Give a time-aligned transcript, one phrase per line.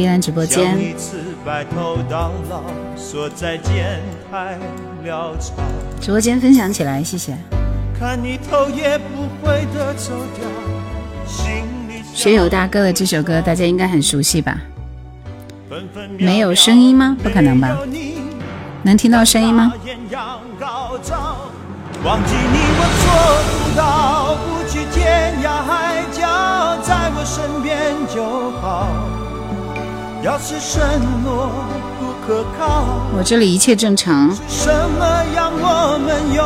[0.00, 0.76] 依兰直播间。
[6.00, 7.34] 直播间分享起来，谢谢。
[12.12, 14.60] 学友大哥的这首歌，大家应该很熟悉吧？
[16.18, 17.16] 没有声音吗？
[17.22, 17.76] 不可能吧？
[18.82, 19.72] 能听到声音吗？
[22.04, 23.06] 忘记你我做
[23.50, 29.15] 不到，不去天涯海角，在我身边就好。
[30.22, 30.82] 要是承
[31.22, 31.50] 诺
[32.00, 32.84] 不可靠，
[33.16, 34.34] 我这里一切正常。
[34.48, 36.44] 什么让我们拥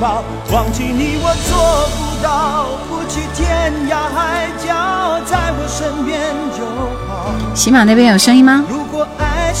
[0.00, 0.22] 抱？
[0.52, 6.20] 忘记你我做不到，不去天涯海角，在我身边
[6.56, 6.64] 就
[7.08, 7.32] 好。
[7.54, 8.64] 喜马那边有声音吗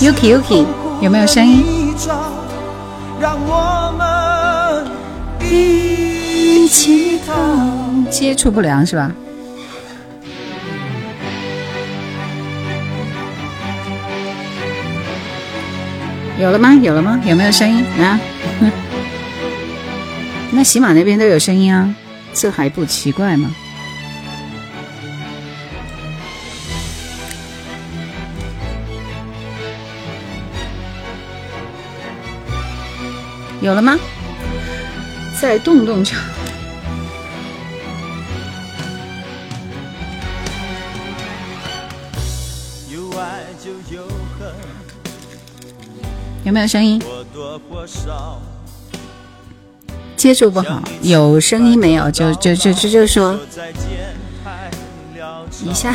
[0.00, 0.66] ？Yuki Yuki
[1.00, 1.94] 有没有声音？
[3.20, 4.84] 让我们
[5.48, 7.32] 一起逃。
[8.10, 9.10] 接触不良是吧？
[16.38, 16.74] 有了吗？
[16.74, 17.20] 有了吗？
[17.24, 18.20] 有没有声音啊？
[20.50, 21.94] 那喜马那边都有声音啊，
[22.32, 23.50] 这还不奇怪吗？
[33.60, 33.98] 有了吗？
[35.40, 36.14] 再动动就。
[46.44, 47.02] 有没有声音？
[50.16, 52.10] 接触不好，有声音没有？
[52.10, 53.38] 就就就就就说
[55.64, 55.94] 一下。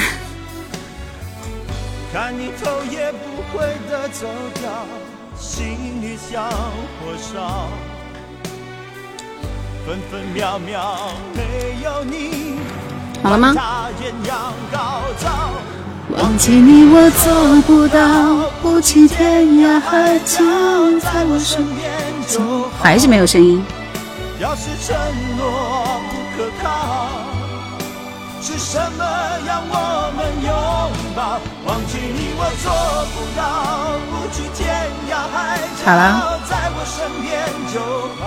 [5.37, 7.69] 心里像火烧，
[9.85, 12.57] 分分秒秒没有你，
[13.23, 13.53] 好了吗？
[16.17, 20.43] 忘记你我做不到，不去天涯海角，
[20.99, 21.89] 在我身边。
[22.81, 23.63] 还是没有声音。
[24.39, 24.95] 要是承
[25.37, 27.09] 诺不可靠。
[28.41, 29.03] 是什么
[29.45, 30.51] 让我们拥
[31.15, 31.39] 抱？
[31.65, 32.71] 忘记你我做
[33.13, 35.85] 不到，不去天涯海角，
[36.49, 37.29] 在我身边
[37.71, 37.79] 就
[38.19, 38.23] 好。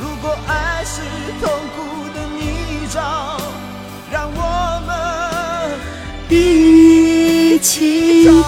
[0.00, 1.00] 如果爱是
[1.40, 1.78] 痛苦
[2.14, 2.40] 的泥
[2.90, 3.39] 沼，
[6.30, 8.40] 一起逃。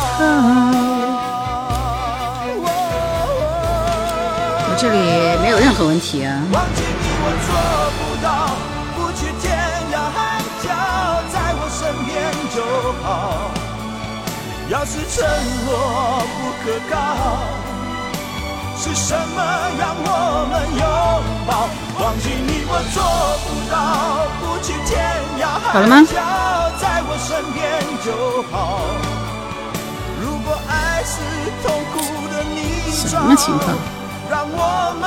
[4.69, 6.43] 我这里没有任何问题啊。
[14.72, 15.22] 要是承
[15.66, 16.94] 诺不可靠，
[18.82, 19.38] 是什么
[19.78, 20.06] 让我
[20.50, 20.82] 们拥
[21.47, 21.69] 抱？
[22.03, 22.98] 忘记你我做
[23.47, 24.98] 不到，不去天
[25.38, 25.70] 涯海
[26.04, 26.19] 角，
[26.81, 27.62] 在我身边
[28.03, 28.10] 就
[28.50, 28.82] 好。
[30.20, 31.15] 如果爱是
[31.62, 33.70] 痛苦的泥沼，什么情况？
[34.28, 34.59] 让我
[35.00, 35.06] 们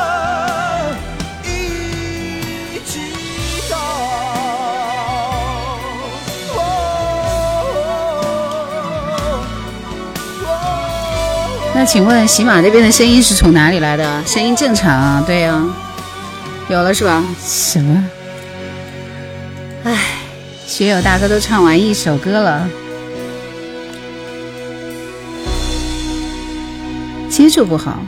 [11.85, 14.25] 那请问喜马那边的声音是从哪里来的？
[14.25, 15.63] 声音正常啊，对呀，
[16.68, 17.23] 有了是吧？
[17.40, 18.03] 什么？
[19.84, 19.95] 唉，
[20.66, 22.68] 学友大哥都唱完一首歌了，
[27.29, 28.00] 接触不好。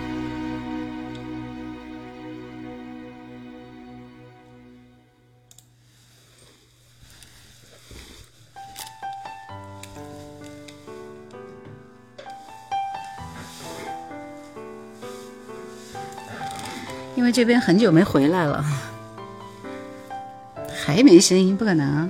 [17.27, 18.63] 为这边很久没回来了，
[20.73, 22.09] 还没声音，不可能。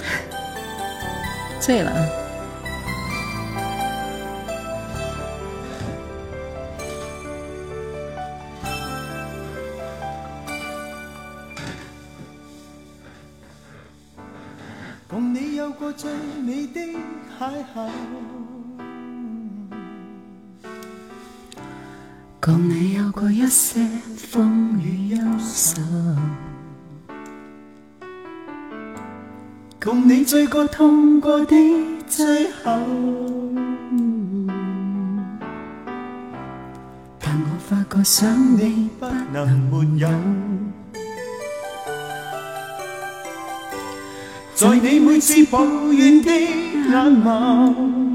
[1.60, 2.17] 醉了。
[23.48, 23.80] 些
[24.16, 25.80] 风雨忧愁，
[29.82, 31.56] 共你醉过痛过的
[32.06, 32.78] 最后，
[37.18, 40.08] 但我发觉想你不能没有，
[44.54, 46.92] 在你每次抱怨的眼
[47.24, 48.07] 眸。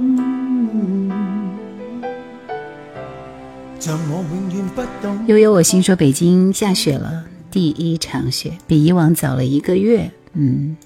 [5.27, 10.09] 悠悠，我心说北京下雪了，第一场雪比以往早了一个月。
[10.33, 10.77] 嗯，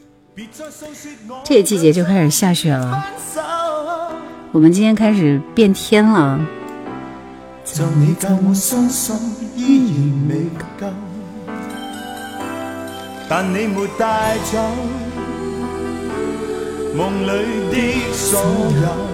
[1.44, 3.05] 这个季节就开始下雪了。
[4.51, 6.39] 我们今天开始变天了。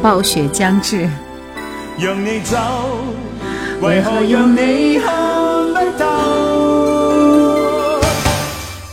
[0.02, 1.10] 暴雪将至。
[3.84, 5.12] 为何让你看
[5.74, 6.06] 不透？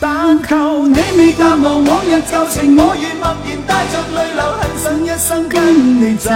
[0.01, 5.63] 但求你未淡忘往日旧情，我愿默然带着泪流，很想一生跟
[6.03, 6.33] 你走。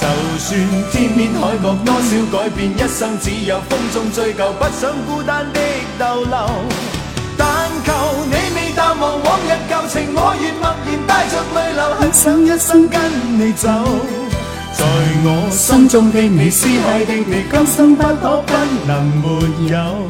[0.00, 0.08] 就
[0.38, 0.48] 算
[0.92, 5.60] 天边海角多少改变，一生只有风中追究，不想孤单的
[5.98, 6.34] 逗留。
[7.36, 7.46] 但
[7.84, 7.92] 求
[8.30, 12.98] 你未淡忘往日旧情，我愿默然带着泪流，很想一生跟
[13.38, 13.68] 你走。
[14.74, 14.84] 在
[15.24, 18.52] 我心中的你，思海的你，今生不可不
[18.86, 20.08] 能没有。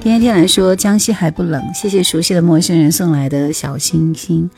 [0.00, 1.62] 天天来说，江西还不冷。
[1.74, 4.48] 谢谢熟悉的陌生人送来的小星星。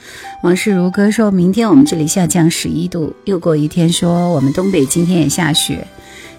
[0.42, 3.12] 往事如歌说，明天我们这里下降十一度。
[3.24, 5.84] 又过一天，说我们东北今天也下雪。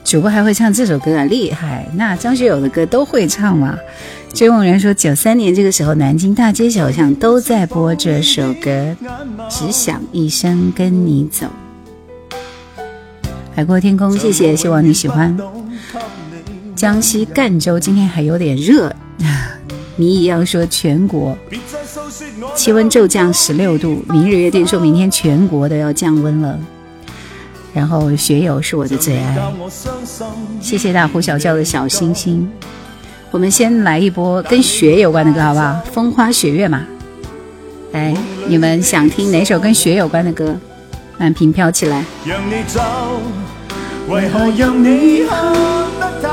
[0.04, 1.88] 主播还会唱这首歌啊，厉害！
[1.96, 3.78] 那张学友的歌都会唱吗？
[4.34, 8.96] 追梦人说，九三年这个时候，南京大街小巷都在播这首歌，
[9.50, 11.48] 只想一生跟你走。
[13.54, 15.38] 海阔天空，谢谢，希望你喜欢。
[16.76, 18.92] 江西赣州今天还有点热，
[19.96, 21.38] 谜一样说全国
[22.56, 26.58] 气温骤降十六度，明日约定说明天全国都要降温了。
[27.74, 29.38] 然后学友是我的最爱，
[30.60, 32.50] 谢谢大呼小叫的小星星。
[33.30, 35.80] 我们先来一波跟雪有关的歌，好不好？
[35.92, 36.86] 风花雪月嘛。
[37.94, 38.16] 哎，
[38.48, 40.56] 你们想听哪首跟雪有关的歌？
[41.22, 42.04] 满屏飘起来。
[44.10, 45.38] 为何让你看
[46.00, 46.28] 不透？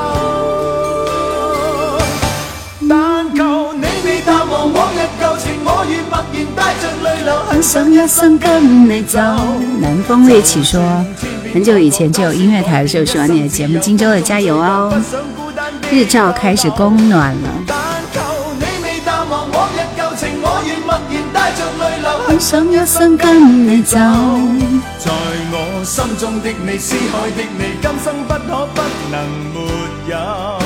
[2.89, 9.19] 但求你未淡忘往日旧情，我愿默然带着泪流，很想一生跟你走。
[9.79, 10.81] 南风猎起说，
[11.53, 14.91] 很久以前就有音乐台的时候喜欢你的节目，荆州的加油哦！
[15.91, 17.78] 日照开始供暖了。
[22.39, 23.97] 想一生跟你走。
[24.97, 25.11] 在
[25.51, 28.81] 我心中的你，思海的你，今生不可不
[29.11, 29.59] 能没
[30.09, 30.59] 有。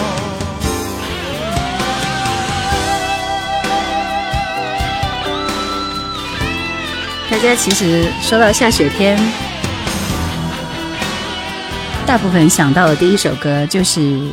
[7.31, 9.19] 大家其实说到下雪天，
[12.05, 14.29] 大部分想到的第一首歌就是，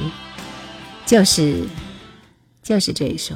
[1.06, 1.64] 就是，
[2.62, 3.34] 就是这一首。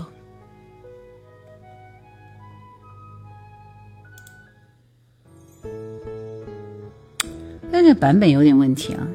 [7.86, 9.06] 是版本有点问题啊！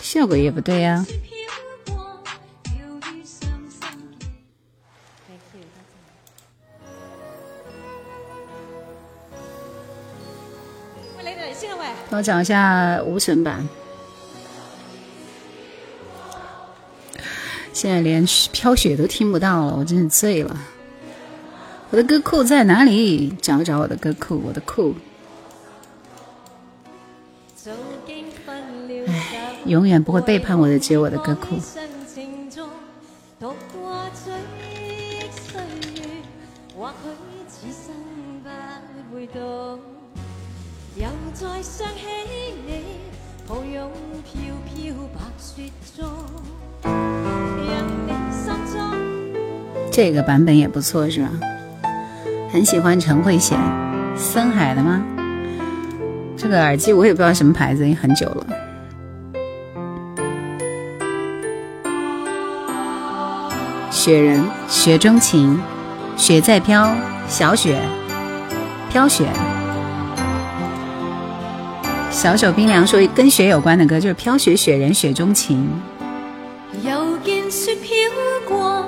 [0.00, 1.04] 效果也不对呀。
[12.08, 13.79] 帮我找一下无损版。
[17.72, 20.56] 现在连飘雪都听不到了，我真是醉了。
[21.90, 23.30] 我的歌库在哪里？
[23.40, 24.94] 找找我的歌库，我的库。
[29.06, 31.58] 唉，永远不会背叛我的只有我的歌库。
[50.02, 51.28] 这个版本也不错，是吧？
[52.50, 53.58] 很喜欢陈慧娴，
[54.16, 55.04] 森海的吗？
[56.38, 58.46] 这个耳机我也不知道什么牌子，已经很久了。
[63.90, 65.60] 雪人，雪中情，
[66.16, 66.96] 雪在飘，
[67.28, 67.78] 小雪，
[68.88, 69.26] 飘雪。
[72.10, 75.68] 小手冰凉说跟雪有关的歌就是《飘雪雪人雪中情》。
[76.88, 77.92] 又见雪飘
[78.48, 78.86] 过。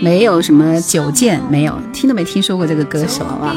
[0.00, 3.54] 没有什么九剑，没有听都没听说过这个歌手，好不好？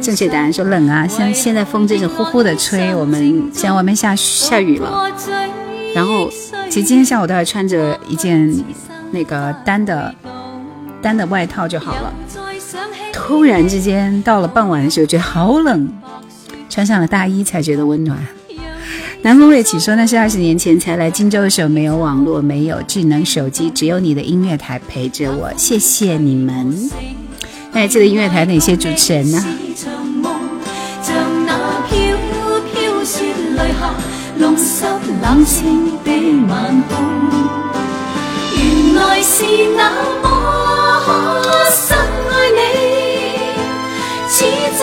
[0.00, 5.10] 正确答案说冷啊，像现在风真是呼呼的吹，我们现在外面下下雨了。
[5.94, 6.30] 然后
[6.70, 8.54] 其实今天下午都还穿着一件
[9.10, 10.14] 那个单的
[11.02, 12.12] 单的外套就好了。
[13.12, 15.92] 突然之间到了傍晚的时候，觉得好冷。
[16.70, 18.26] 穿上了大衣才觉得温暖。
[19.20, 25.52] 南风瑞起说那是二十年前才来荆州的时候，没有网络，没有智能手机，只有你的音乐台陪着我。
[25.58, 26.90] 谢谢你们。
[27.72, 29.44] 那还记得音乐台哪些主持人呢？
[35.22, 36.10] 冷清的
[36.48, 36.96] 晚空，
[38.56, 39.44] 原来是
[39.76, 39.80] 那
[40.22, 40.24] 么
[41.70, 42.58] 深爱你，
[44.28, 44.46] 此际
[44.78, 44.82] 伴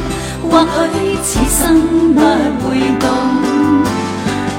[0.51, 2.19] 或许此生不
[2.67, 3.07] 会懂。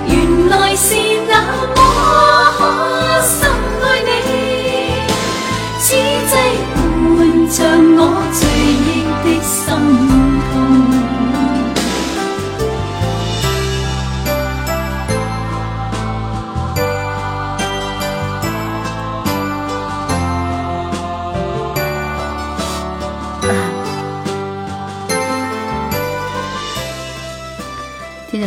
[0.09, 0.95] 原来是
[1.29, 1.33] 那
[1.75, 3.02] 么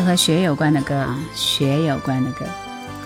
[0.05, 2.45] 和雪有关的歌啊，雪有关的歌，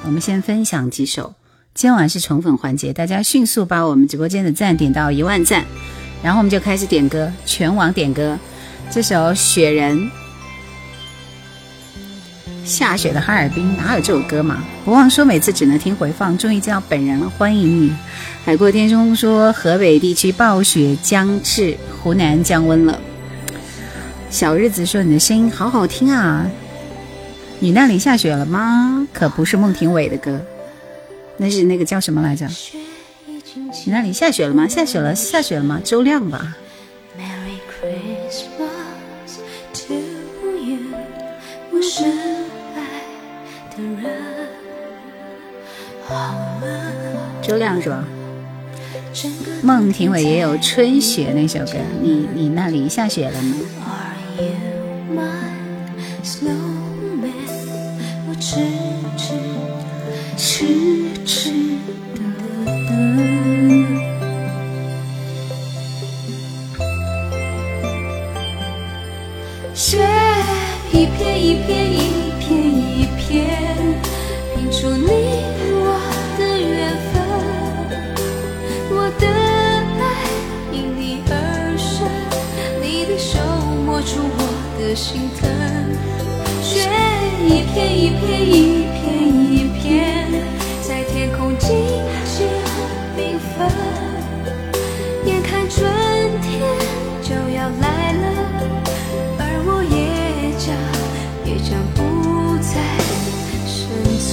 [0.04, 1.34] 我们先分享几首。
[1.74, 5.64] 今晚是宠粉环节，大家迅速把我们直播间的赞点到一万赞，
[6.22, 8.38] 然后我们就开始点歌，全网点歌。
[8.92, 9.98] 这首《雪人》，
[12.66, 14.62] 下雪的哈尔滨哪有这首歌嘛？
[14.84, 17.96] 不忘说每次只能听回放，终于见到本人了，欢迎你。
[18.44, 23.00] 海阔天空说河北地区暴雪将至，湖南降温了。
[24.30, 26.46] 小日子说你的声音好好听啊。
[27.60, 29.06] 你那里下雪了吗？
[29.12, 30.40] 可不是孟庭苇的歌，
[31.38, 32.48] 那是那个叫什么来着？
[33.86, 34.68] 你那里下雪了吗？
[34.68, 35.82] 下雪了，下雪了吗？
[35.84, 36.56] 周亮吧。
[47.42, 48.06] 周亮是吧？
[49.62, 53.56] 孟庭苇也有《春雪》那首歌，你你那里下雪了吗？
[58.40, 58.56] 痴
[59.18, 59.34] 痴
[60.38, 60.66] 痴
[61.26, 61.52] 痴
[62.16, 62.20] 的
[62.88, 62.90] 等，
[69.76, 69.98] 雪
[70.94, 71.96] 一片一片一
[72.40, 73.46] 片一片，
[74.56, 75.06] 拼出你
[75.76, 75.86] 我
[76.38, 77.22] 的缘分。
[78.90, 79.28] 我的
[80.00, 80.02] 爱
[80.72, 81.32] 因你而
[81.78, 82.08] 生，
[82.82, 83.38] 你的手
[83.86, 84.40] 摸出我
[84.80, 85.59] 的心疼。
[87.50, 89.02] 一片一片一片
[89.52, 90.30] 一片，
[90.88, 91.68] 在天空静
[92.24, 92.48] 静
[93.18, 93.68] 缤纷。
[95.26, 95.82] 眼看春
[96.44, 96.62] 天
[97.24, 98.24] 就要来了，
[99.40, 100.78] 而我也将
[101.44, 102.00] 也将不
[102.62, 102.72] 再
[103.66, 103.74] 生
[104.20, 104.30] 存。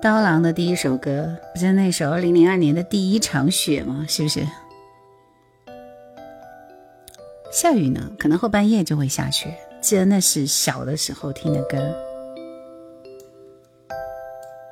[0.00, 4.06] 刀郎的第一首歌，不是那首二零零二年的第一场雪吗？
[4.08, 4.46] 是不是？
[7.50, 9.52] 下雨呢，可能后半夜就会下雪。
[9.80, 11.78] 记得那是小的时候听的歌，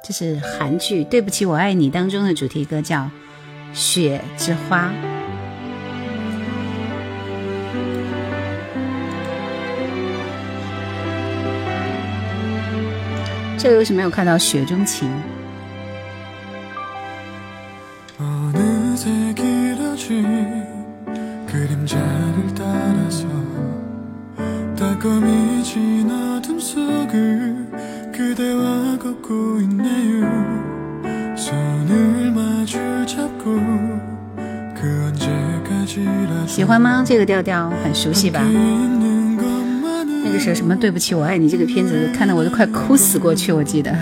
[0.05, 3.01] 这是韩剧《对不起我爱你》当中的主题歌，叫
[3.73, 4.91] 《雪之花》。
[13.59, 15.09] 这为什么没有看到《雪中情》？
[37.07, 38.43] 这个调调很熟悉吧？
[40.25, 43.97] 那个时候什么对不起我爱你这个片子看得我都快哭死过去，我记得。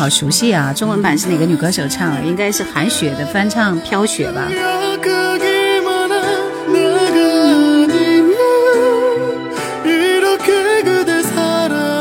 [0.00, 2.22] 好熟悉啊，中文版是哪个女歌手唱的？
[2.22, 4.48] 应该是韩雪的翻唱《飘雪》吧。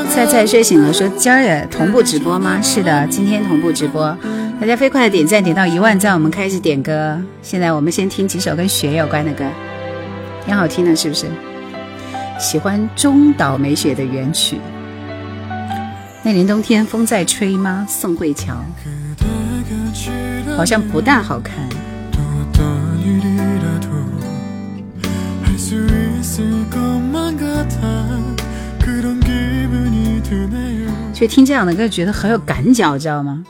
[0.09, 2.61] 菜菜睡醒了，说今儿也同步直播吗？
[2.61, 4.17] 是的，今天同步直播。
[4.61, 7.21] 大家飞快的点赞，点到一万赞，我们开始点歌。
[7.41, 9.43] 现在我们先听几首跟雪有关的歌，
[10.45, 11.25] 挺好听的，是不是？
[12.39, 14.57] 喜欢中岛美雪的原曲。
[16.29, 17.87] 那年冬天风在吹吗？
[17.89, 18.63] 宋慧乔，
[20.55, 21.55] 好像不大好看。
[31.11, 33.43] 就听这样的歌，觉得很有感脚，知道吗？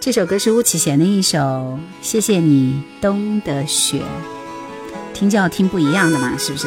[0.00, 1.38] 这首歌是巫启贤的一首
[2.02, 4.00] 《谢谢你冬的雪》，
[5.14, 6.66] 听就要听不一样的嘛，是不是？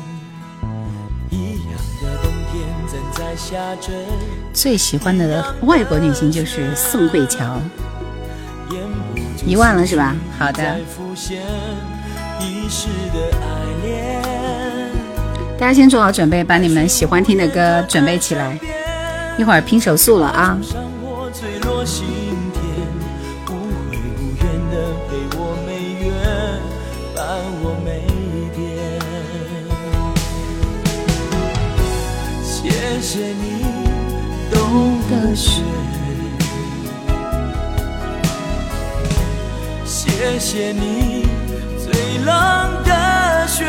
[4.53, 7.59] 最喜欢的外国女星就是宋慧乔，
[9.45, 10.15] 一万了是吧？
[10.37, 10.77] 好的。
[15.57, 18.57] 大家先做好准备，把你们喜欢听的歌准备起来，
[19.37, 20.57] 一会儿拼手速了啊！
[21.85, 21.95] 谢
[33.13, 33.65] 谢你
[34.49, 35.61] 冬的雪
[39.83, 41.27] 谢谢你
[41.77, 43.65] 最冷的雪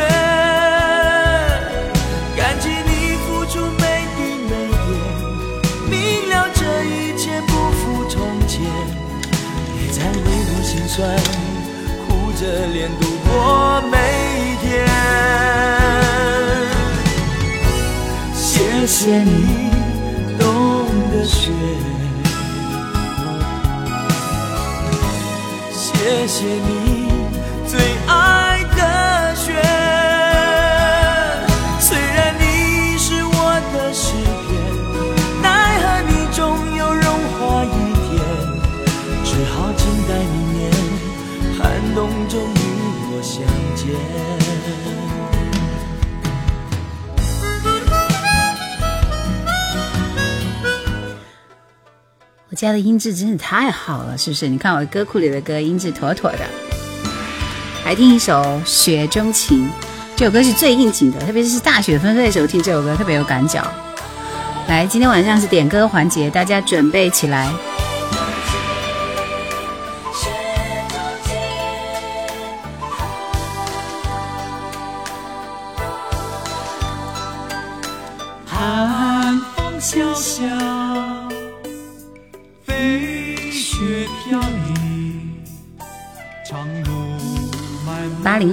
[2.37, 4.51] 感激你付出每滴每
[4.87, 4.89] 点
[5.89, 8.61] 明了这一切不负从前
[9.73, 10.97] 别再为我心酸
[12.07, 14.12] 哭着脸度过每
[19.03, 19.69] 谢谢你
[20.39, 21.51] 冬的雪，
[25.73, 26.82] 谢谢你。
[52.63, 54.47] 家的音质真是太好了，是不是？
[54.47, 56.39] 你看我歌库里的歌，音质妥妥的。
[57.83, 59.65] 来听一首《雪中情》，
[60.15, 63.61] 这首歌是最应景的，特别是大雪纷飞的时候听这首歌，特别有感觉。
[64.69, 67.51] 来，今天晚上是点歌环节，大家准备起来。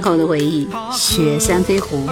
[0.01, 2.09] 八零后的回忆，雪山飞狐。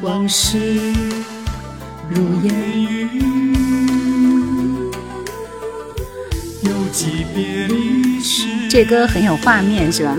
[0.00, 0.58] 往事
[2.08, 3.08] 如烟云，
[8.70, 10.16] 这歌很有画面，是吧？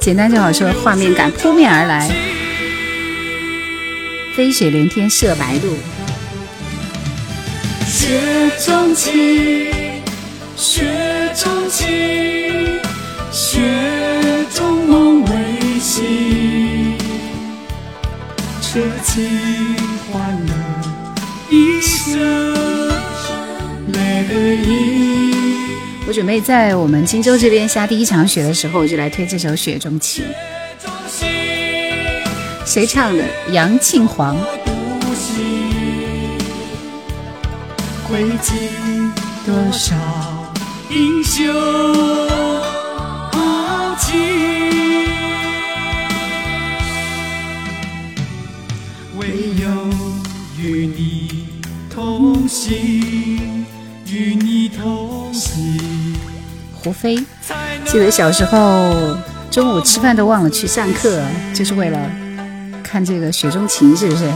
[0.00, 2.08] 简单就好说，画面感扑面而来。
[4.36, 5.76] 飞雪连天射白鹿。
[8.00, 8.06] 雪
[8.64, 9.66] 中情，
[10.56, 10.86] 雪
[11.34, 12.80] 中情，
[13.32, 13.60] 雪
[14.54, 16.96] 中梦未醒，
[18.62, 19.28] 痴情
[20.12, 20.54] 换了
[21.50, 22.88] 一生
[23.88, 24.24] 泪
[24.62, 25.34] 影。
[26.06, 30.24] 我准备在我们荆州这边下第一场雪的时候，我就来推这首《雪中情》。
[32.64, 33.24] 谁唱的？
[33.50, 34.36] 杨庆煌。
[38.10, 38.54] 汇集
[39.44, 39.94] 多少
[40.88, 41.46] 英雄
[43.30, 44.16] 豪情，
[49.18, 49.28] 唯
[49.60, 49.68] 有
[50.58, 51.48] 与你
[51.90, 53.66] 同行，
[54.06, 56.16] 与你同行。
[56.72, 57.14] 胡飞。
[57.84, 59.18] 记得小时候
[59.50, 61.98] 中午吃饭都忘了去上课，就是为了
[62.82, 64.32] 看这个《雪中情》，是不是？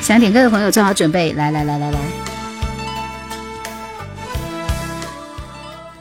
[0.00, 1.98] 想点歌的朋友做好准备，来来来来来。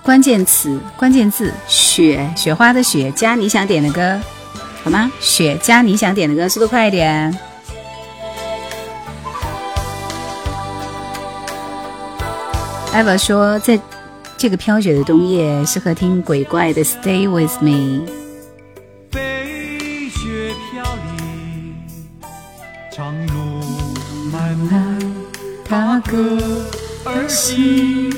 [0.01, 4.17] 关键词、关键字：雪，雪花的雪，加你想点的歌，
[4.83, 5.11] 好吗？
[5.19, 7.37] 雪加你想点的歌，速度快一点。
[12.93, 13.77] 艾娃说，在
[14.37, 17.71] 这个飘雪的冬夜，适合听鬼怪的《Stay with Me》。
[19.11, 21.75] 飞雪飘零，
[22.89, 23.36] 长路，
[25.69, 26.39] 踏歌
[27.03, 28.09] 而行。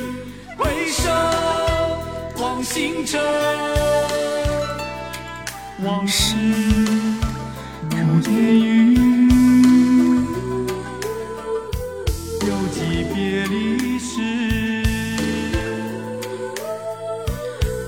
[0.56, 1.10] 回首
[2.40, 3.20] 望星辰，
[5.84, 6.36] 往事
[7.90, 7.98] 如
[8.30, 8.96] 烟云。
[12.46, 14.22] 犹记别离时，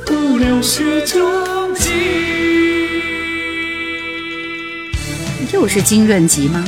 [0.08, 1.22] 不留雪中
[1.76, 1.94] 情。
[5.54, 6.64] 又是金润吉吗？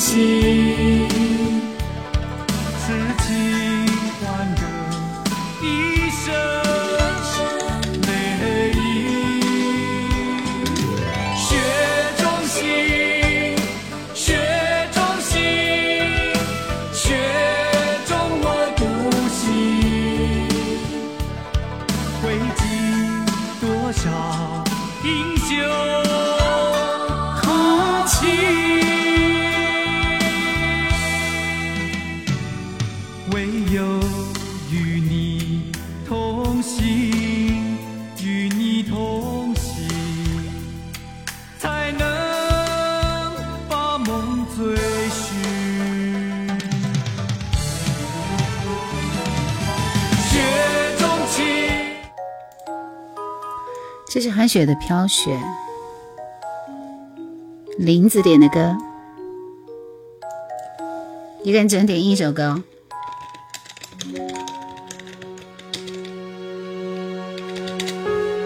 [0.00, 0.69] 心。
[54.30, 55.30] 韩雪的《飘雪》，
[57.78, 58.76] 林子点的歌，
[61.42, 62.62] 一个人只能点一首歌哦。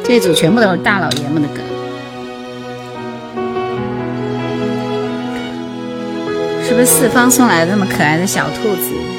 [0.05, 1.61] 这组全部都是大老爷们的歌，
[6.63, 9.14] 是不是四方送来的那么可爱的小兔子？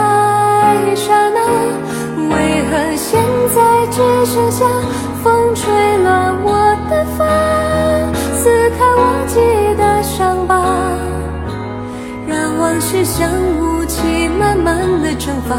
[0.00, 1.38] 在刹那，
[2.28, 2.34] 为
[2.70, 3.20] 何现
[3.54, 4.64] 在只剩下
[5.22, 5.62] 风吹
[6.02, 6.48] 乱我
[6.88, 7.20] 的发，
[8.34, 9.34] 撕开我记
[9.76, 10.52] 的伤疤，
[12.26, 13.28] 让往事像
[13.60, 15.54] 雾气慢慢的蒸发，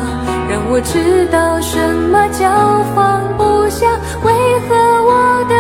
[0.49, 1.77] 让我知道什
[2.12, 2.49] 么叫
[2.95, 3.86] 放不下，
[4.23, 4.34] 为
[4.67, 4.75] 何
[5.06, 5.56] 我的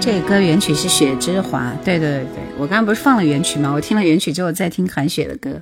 [0.00, 3.70] 这个歌原曲是雪之华，对对对对，我刚刚不是放了原曲吗？
[3.72, 5.60] 我听了原曲之后再听韩雪的歌，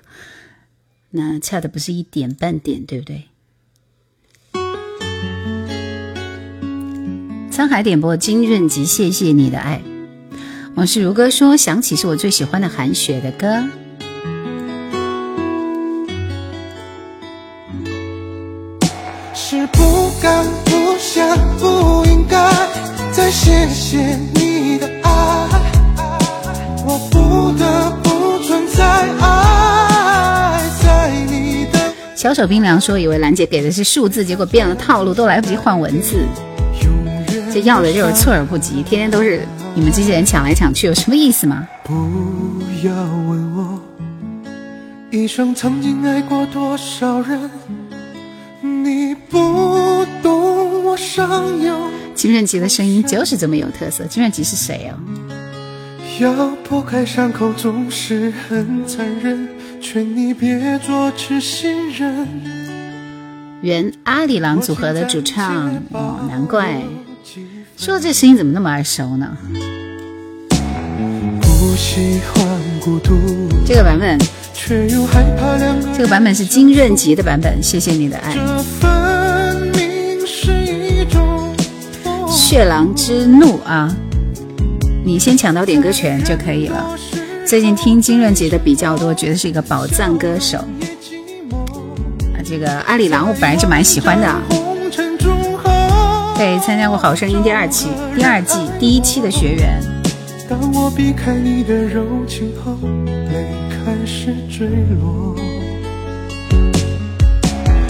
[1.11, 3.24] 那差的不是一点半点，对不对？
[7.51, 9.83] 沧海点播金润吉，谢谢你的爱。
[10.77, 13.64] 往事如歌说，想起是我最喜欢的韩雪的歌。
[19.35, 21.97] 是不敢、不想、不
[23.28, 25.10] 再谢谢你的爱，
[26.82, 28.82] 我不得不存在
[29.20, 36.24] 爱在你的小手冰凉说，以为兰姐给的是数字，结果变了套路，都来不及换文字。
[37.52, 41.68] 这要的就是措手不及，天天都是你们这些人抢来抢去，有什么意思吗？
[41.84, 41.92] 不
[42.82, 43.78] 要问我
[45.10, 47.38] 一生曾经爱过多少人，
[48.84, 51.76] 你不懂我伤忧。
[52.14, 54.04] 金润吉的声音就是这么有特色。
[54.04, 54.98] 金润吉是谁啊？
[56.20, 56.32] 要
[56.68, 59.48] 剥开伤口总是很残忍，
[59.80, 62.26] 劝你别做痴心人。
[63.62, 66.82] 原阿里郎组合的主唱哦，难怪。
[67.76, 69.36] 说这声音怎么那么耳熟呢？
[71.59, 72.47] 不喜欢
[72.81, 73.18] 孤独，
[73.66, 74.16] 这个版本。
[75.92, 78.37] 这个版本是金润吉的版本，谢谢你的爱。
[82.29, 83.92] 血狼之怒啊！
[85.05, 86.97] 你先抢到点歌权就可以了。
[87.44, 90.59] 最近听金润吉的比较多，觉得是一个宝藏歌手。
[90.59, 94.33] 啊，这个阿里郎我本来就蛮喜欢的。
[96.37, 99.83] 对，参加过《好声音》第二期、第二季第一期的学员。
[100.48, 102.72] 当我避开你的柔情后，
[103.30, 104.66] 泪开始坠
[104.98, 105.37] 落，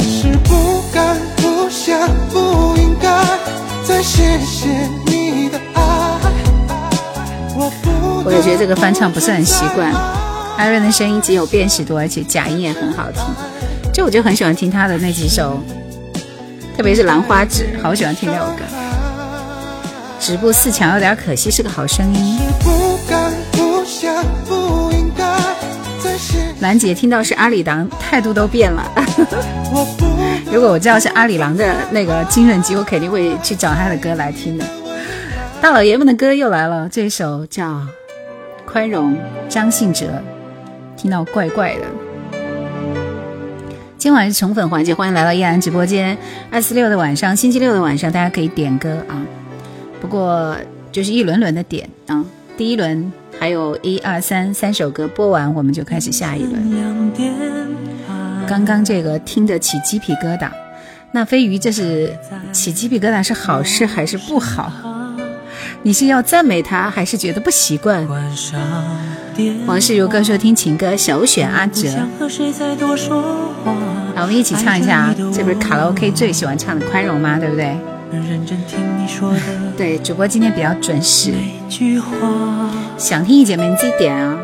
[0.00, 1.96] 是不敢、不想、
[2.30, 3.24] 不应该
[3.84, 4.68] 再谢谢
[5.06, 5.82] 你的爱。
[8.24, 9.92] 我也觉得这个翻唱不是很习惯。
[10.56, 13.22] 艾瑞的声音极有辨识度，而且假音也很好听。
[13.92, 15.60] 就我就很喜欢听他的那几首，
[16.76, 18.64] 特别是《兰花指》，好喜欢听那首歌。
[20.28, 22.38] 止步四强有点可惜，是个好声音。
[26.60, 28.84] 兰姐听到是阿里郎，态度都变了。
[30.52, 34.66] 如果我知道是阿里郎的那个金润吉，我肯定会去找他的歌来听的。
[35.62, 37.70] 大老爷们的歌又来了，这首叫
[38.66, 39.12] 《宽容》，
[39.48, 40.04] 张信哲。
[40.94, 41.86] 听到怪怪的。
[43.96, 46.18] 今晚是宠粉环节，欢迎来到依然直播间。
[46.50, 49.16] 二四六的晚上，星期六的晚上，大家可以点歌啊。
[50.00, 50.56] 不过
[50.90, 52.24] 就是一轮轮的点啊，
[52.56, 53.12] 第一轮。
[53.40, 57.12] 还有一二三三首歌播完，我们就开始下一轮。
[58.48, 60.50] 刚刚这个听得起鸡皮疙瘩，
[61.12, 62.12] 那飞鱼这是
[62.50, 64.72] 起鸡皮疙瘩是好事还是不好？
[65.84, 68.04] 你是要赞美他，还是觉得不习惯？
[69.68, 71.88] 王世如歌说听情歌，首选阿哲。
[74.16, 77.38] 好，我们一起唱一下啊，这不是卡拉 OK 最喜欢唱的《宽容》吗？
[77.38, 77.76] 对不对？
[79.76, 81.32] 对，主播今天比较准时。
[82.96, 84.38] 想听一姐妹你自己点啊。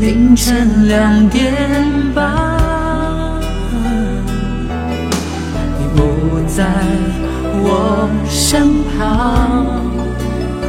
[0.00, 1.52] 凌晨两点
[2.14, 3.38] 半，
[5.78, 6.64] 你不在
[7.62, 9.66] 我身旁。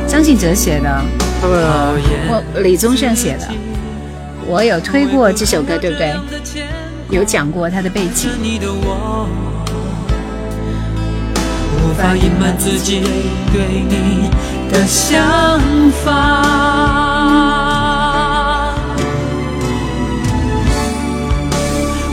[0.06, 1.02] 张信哲写的，
[1.42, 3.48] 我李宗盛写的。
[4.46, 6.14] 我有推过这首歌，对不对？
[7.12, 8.30] 有讲过他的背景。
[8.42, 9.28] 你的我
[11.84, 13.02] 无法隐瞒自己
[13.52, 14.30] 对你
[14.72, 15.20] 的想
[16.04, 16.08] 法。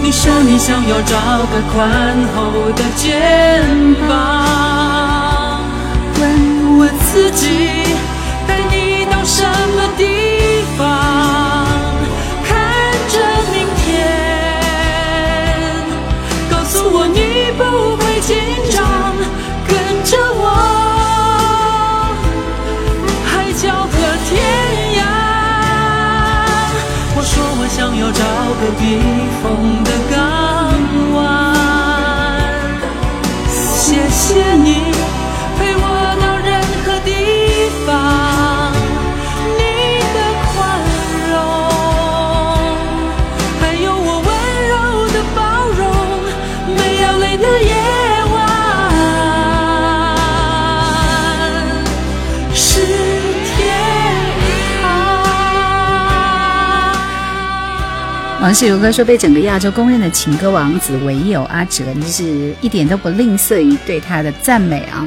[0.02, 1.78] 你说你想要找个宽
[2.34, 3.62] 厚的肩
[4.08, 5.62] 膀，
[6.18, 7.46] 问问自己，
[8.48, 9.67] 带你到什么
[18.28, 18.36] 紧
[18.70, 19.16] 张
[19.66, 20.44] 跟着我
[23.24, 23.94] 海角和
[24.28, 24.36] 天
[24.98, 25.00] 涯。
[27.16, 28.22] 我说我想要找
[28.60, 29.00] 个避
[29.40, 30.16] 风的港
[31.14, 31.16] 湾。
[33.48, 34.97] 谢谢你。
[58.40, 65.04] 王世如哥说：“被整个亚洲公认的情歌王子，唯有阿哲，你是一点都不吝啬于对他的赞美啊！”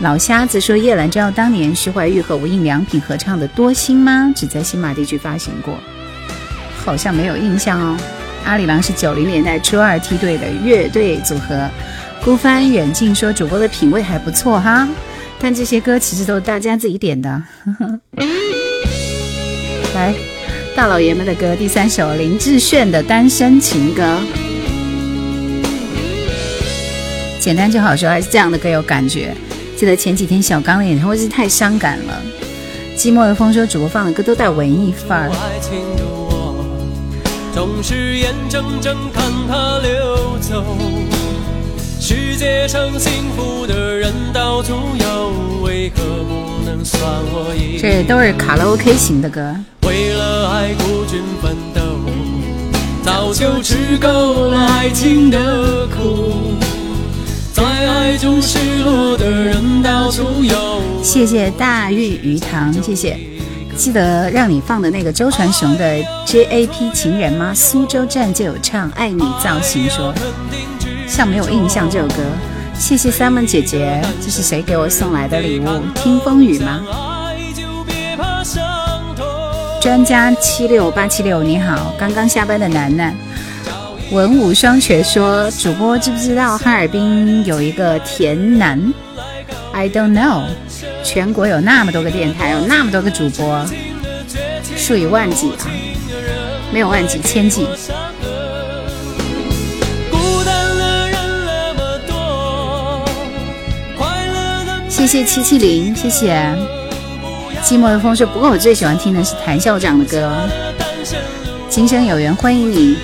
[0.00, 4.32] 老瞎子说：“叶兰知道当年徐怀钰和无印良品合唱的《多心》吗？
[4.34, 5.78] 只在新马地区发行过，
[6.84, 7.96] 好像没有印象哦。”
[8.44, 11.68] 阿里郎是九零年代初二梯队的乐队组合。
[12.24, 14.88] 孤帆远近说：“主播的品味还不错哈，
[15.38, 17.30] 但这些歌其实都是大家自己点的。”
[17.64, 18.00] 呵呵
[19.94, 20.39] 来。
[20.80, 24.02] 大老爷们的歌，第三首林志炫的《单身情歌》，
[27.38, 29.36] 简单就好说，还是这样的歌有感觉。
[29.76, 32.22] 记得前几天小刚的演唱会是太伤感了。
[32.96, 35.30] 寂寞的风说，主播放的歌都带文艺范儿。
[37.54, 40.64] 总是眼睁睁看它流走，
[42.00, 45.50] 世界上幸福的人到处有。
[47.80, 49.56] 这都是卡拉 OK 型的歌。
[49.86, 50.19] 为了
[50.60, 51.80] 爱孤军奋斗，
[53.02, 56.52] 早就吃够了爱情的苦，
[57.50, 60.82] 在爱中失落的人到处有。
[61.02, 63.18] 谢谢大玉鱼塘，谢谢。
[63.74, 65.96] 记得让你放的那个周传雄的
[66.26, 67.54] 《JAP 情人》吗？
[67.54, 70.12] 苏州站就有唱《爱你造型》，说
[71.08, 72.16] 像没有印象这首歌。
[72.78, 75.80] 谢谢 Simon 姐姐，这是谁给我送来的礼物？
[75.94, 76.82] 听风雨吗？
[79.80, 83.16] 专家七六八七六，你好，刚刚下班的楠楠。
[84.10, 88.92] 文武双全说，主播知不知道哈尔滨有一个田楠
[89.72, 90.42] ？I don't know。
[91.02, 93.64] 全国有那么多个电台，有那么多个主播，
[94.76, 95.64] 数以万计啊，
[96.70, 97.66] 没有万计，千计。
[104.90, 106.79] 谢谢七七零，谢谢。
[107.62, 110.32] 寂寞的风说，不过我最喜欢听的是谭校长的歌。
[111.68, 112.96] 今生有缘，欢迎你。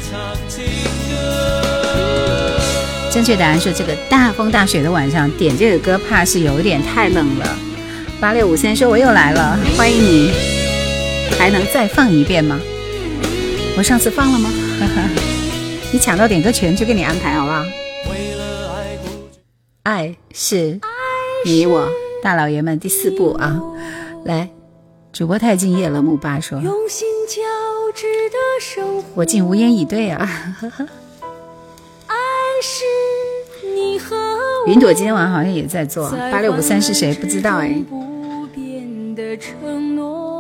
[3.13, 7.59] 正确答案说，这个大风大雪的晚上点这个歌，怕是有点太冷了。
[8.21, 10.33] 八六五三说：“我又来了，欢迎你，
[11.39, 12.59] 还能再放一遍吗？
[13.77, 14.51] 我上次放了吗？
[15.93, 17.63] 你抢到点歌权就给你安排好不好？
[19.85, 20.81] 爱是
[21.45, 21.89] 你我
[22.23, 23.61] 大老爷们第四部啊！
[24.27, 24.51] 来，
[25.13, 26.03] 主播太敬业了。
[26.03, 26.61] 木巴说：
[29.15, 30.29] 我竟无言以对啊！
[34.67, 36.11] 云朵今天晚上好像也在做。
[36.33, 37.15] 八六五三是谁？
[37.15, 37.69] 不知道哎。”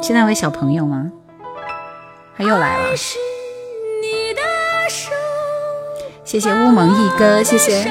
[0.03, 1.12] 是那位小朋友吗？
[2.37, 2.96] 他又来了。
[6.25, 7.88] 谢谢乌蒙一哥，谢谢。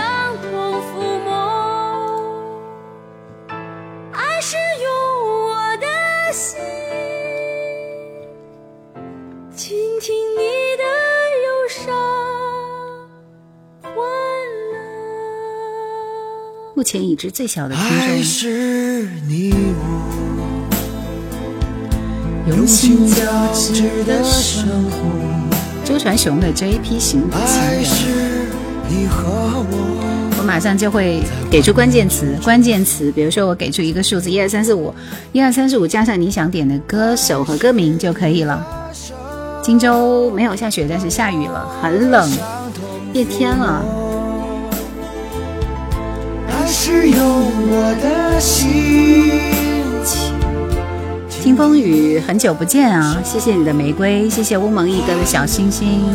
[16.78, 19.08] 目前已知最小的听众。
[22.50, 25.00] 用心交织的生活。
[25.86, 27.38] 周传雄的这一批行的
[27.82, 29.08] 情人，
[30.38, 34.94] 我马上就会给出关键词，关键词，比如说我给出一个数字一二三四五，
[35.32, 38.92] 一二三四五加上你想点的歌手和歌名就可以了。
[39.64, 42.30] 荆州没有下雪，但是下雨了，很冷，
[43.14, 43.82] 变天了。
[46.96, 47.20] 还是用
[47.68, 49.30] 我的心。
[51.30, 53.18] 听风雨，很久不见啊！
[53.22, 56.06] 谢谢你的玫瑰，谢谢乌蒙一哥的小星星。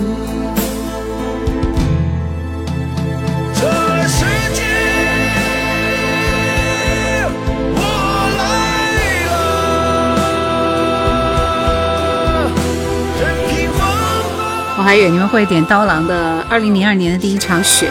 [14.78, 17.90] 我还以为你们会点刀郎的二零零二年的第一场雪。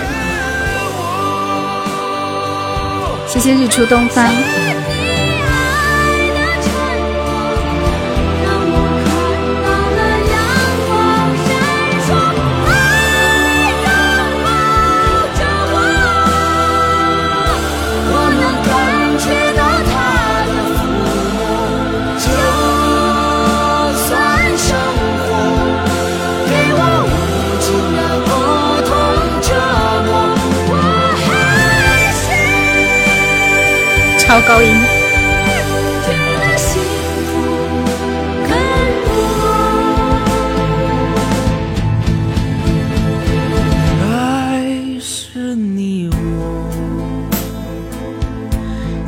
[3.30, 4.26] 谢谢日出东方。
[34.30, 34.76] 超高音。
[44.04, 44.64] 爱
[45.02, 47.28] 是你我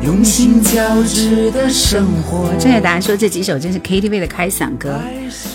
[0.02, 2.52] 用心交织的生活。
[3.00, 5.00] 说这几首真是 KTV 的开嗓歌，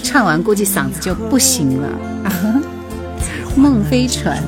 [0.01, 1.89] 唱完估计嗓子就不行了。
[3.57, 4.41] 梦飞船，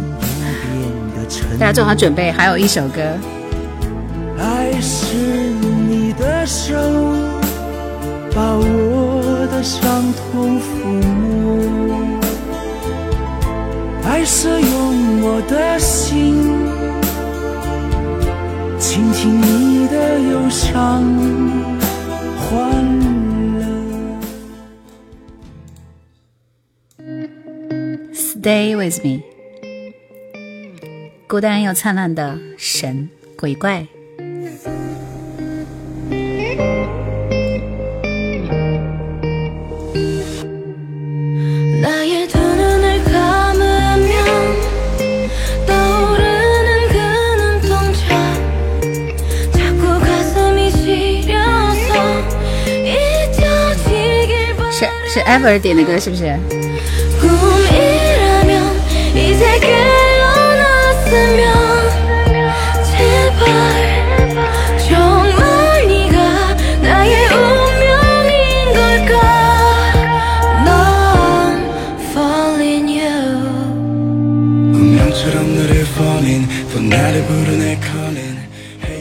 [1.60, 3.01] 大家做好准备，还有一首歌。
[6.50, 6.73] 手，
[8.33, 10.63] 把我的伤痛抚
[11.21, 12.17] 摸；
[14.04, 16.58] 爱是用我的心，
[18.79, 21.04] 倾听你的忧伤、
[22.35, 22.50] 欢
[23.60, 23.62] 乐。
[28.12, 29.21] Stay with me，
[31.27, 33.85] 孤单又灿烂的神鬼怪。
[55.12, 56.37] 是 ever 点的歌是不是？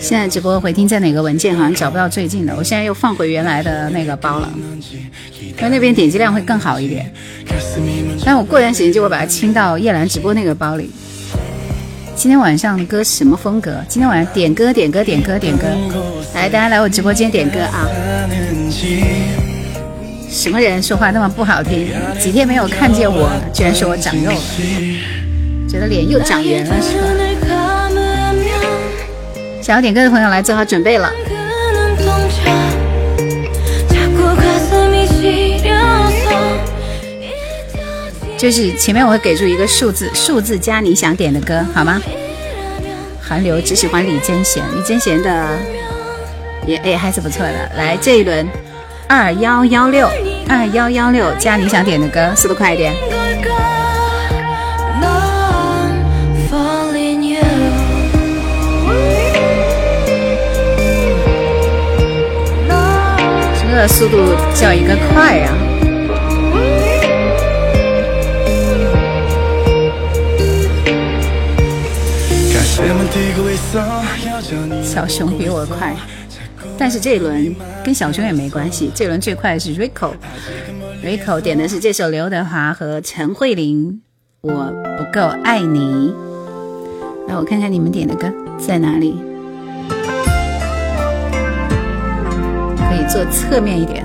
[0.00, 1.54] 现在直播回听，在哪个文件？
[1.54, 4.50] 好像找不到最近的，我现在又放回原来的那个包了。
[5.58, 7.10] 因为那边点击量会更好一点。
[8.24, 10.90] 但我过段时间就会把它清到叶兰直播那个包里。
[12.14, 13.76] 今天晚上的歌什么风格？
[13.88, 15.66] 今天晚上点歌点歌点歌点歌。
[16.34, 17.88] 来大家来我直播间点歌啊。
[20.28, 21.88] 什么人说话那么不好听？
[22.18, 24.40] 几天没有看见我居然说我长肉了
[25.68, 27.04] 觉得脸又长圆了是吧？
[29.62, 31.10] 想要点歌的朋友来做好准备了。
[38.38, 42.00] 就是前面我会给出一个数字，数字加你想点的歌，好吗？
[43.20, 45.58] 韩流只喜欢李贞贤，李贞贤的
[46.64, 47.70] 也也还是不错的。
[47.76, 48.48] 来这一轮，
[49.08, 50.08] 二幺幺六，
[50.48, 52.94] 二幺幺六加你想点的歌，速度快一点。
[63.70, 64.16] 那速度
[64.54, 65.57] 叫一个快啊！
[74.82, 75.94] 小熊比我快，
[76.78, 77.54] 但是这一轮
[77.84, 84.00] 跟小熊也没关系，这轮最快的是 Rico，Rico 点的是这首刘德华和陈慧琳
[84.48, 86.10] 《我不够爱你》。
[87.28, 89.20] 来，我看看你们点的歌在哪里，
[92.78, 94.04] 可以做侧面一点。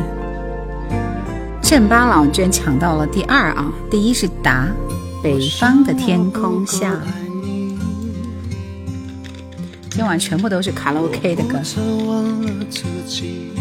[1.62, 4.68] 镇巴老居然抢到了第二啊，第一是达，
[5.22, 6.94] 《北方的天空下》。
[9.96, 11.60] 今晚全部都是卡拉 OK 的歌。
[11.64, 13.52] 真忘了自己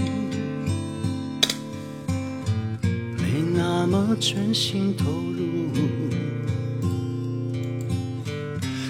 [3.18, 5.42] 没那么全心投入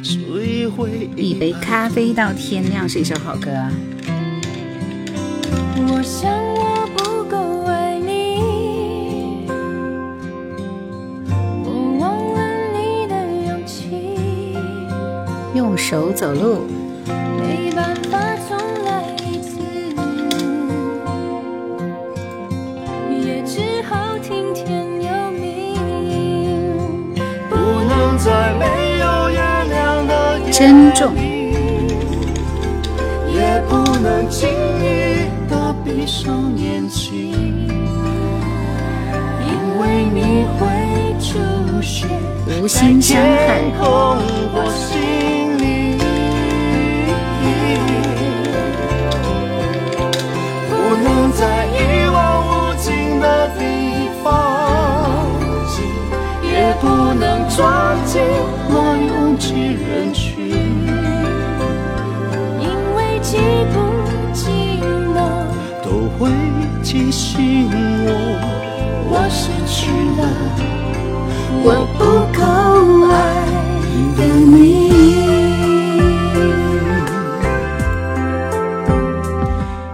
[0.04, 3.72] 所以会一杯咖啡到天亮是一首好歌啊。
[5.88, 8.38] 我想我不够爱你，
[11.64, 12.40] 我忘了
[12.72, 13.14] 你的
[13.48, 14.56] 勇气，
[15.56, 16.66] 用手走路，
[30.62, 31.12] 珍重。
[33.34, 34.48] 也不能轻
[34.78, 37.32] 易的闭上眼睛，
[39.40, 39.50] 因
[39.80, 40.60] 为你会
[41.18, 41.32] 出
[41.82, 42.08] 现
[42.62, 43.58] 无心伤害。
[43.58, 43.72] 天。
[43.76, 43.82] 空
[44.54, 45.98] 或心里。
[50.70, 50.70] 不
[51.02, 53.60] 能在一望无尽的地
[54.22, 54.30] 方，
[56.44, 58.22] 也不能钻进
[58.68, 60.11] 那拥挤人
[66.92, 67.70] 提醒
[68.04, 68.12] 我，
[69.08, 69.90] 我失去
[70.20, 70.28] 了
[71.64, 72.04] 我不
[72.38, 72.42] 够
[73.08, 73.16] 爱
[74.18, 74.92] 的你。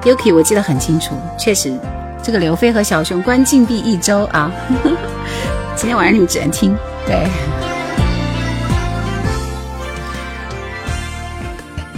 [0.03, 1.73] Yuki 我记得很清楚，确实，
[2.21, 4.51] 这个刘飞和小熊关禁闭一周啊。
[5.77, 6.77] 今天晚上你们只能听，
[7.07, 7.29] 对。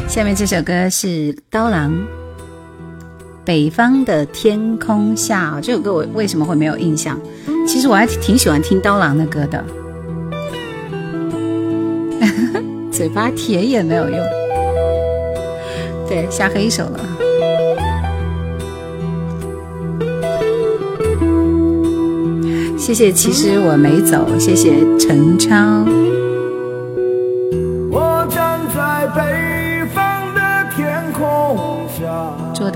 [0.06, 1.90] 下面这首歌是刀郎，
[3.44, 7.18] 《北方的天空下》这首歌我为什么会没有印象？
[7.66, 9.64] 其实我还挺喜欢听刀郎的歌的，
[12.90, 14.18] 嘴巴甜也没有用。
[16.08, 17.00] 对，下黑手了。
[22.76, 24.26] 谢谢，其实我没走。
[24.38, 25.84] 谢谢陈超，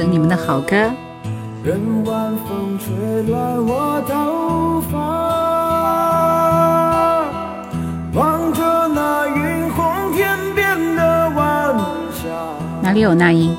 [0.04, 0.76] 等你们的好歌。
[1.64, 4.98] 任晚风吹乱我头发，
[8.12, 11.74] 望着那云红天边的晚
[12.12, 12.28] 霞。
[12.82, 13.56] 哪里有那英？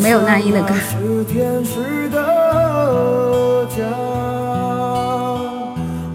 [0.00, 3.82] 没有那英的歌是天使的家。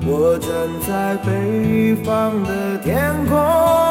[0.08, 0.50] 我站
[0.88, 3.85] 在北方的天空下。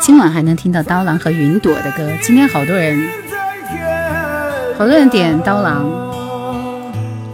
[0.00, 2.10] 今晚还能听到刀郎和云朵的歌。
[2.22, 3.06] 今天好多人，
[4.78, 5.84] 好多人点刀郎。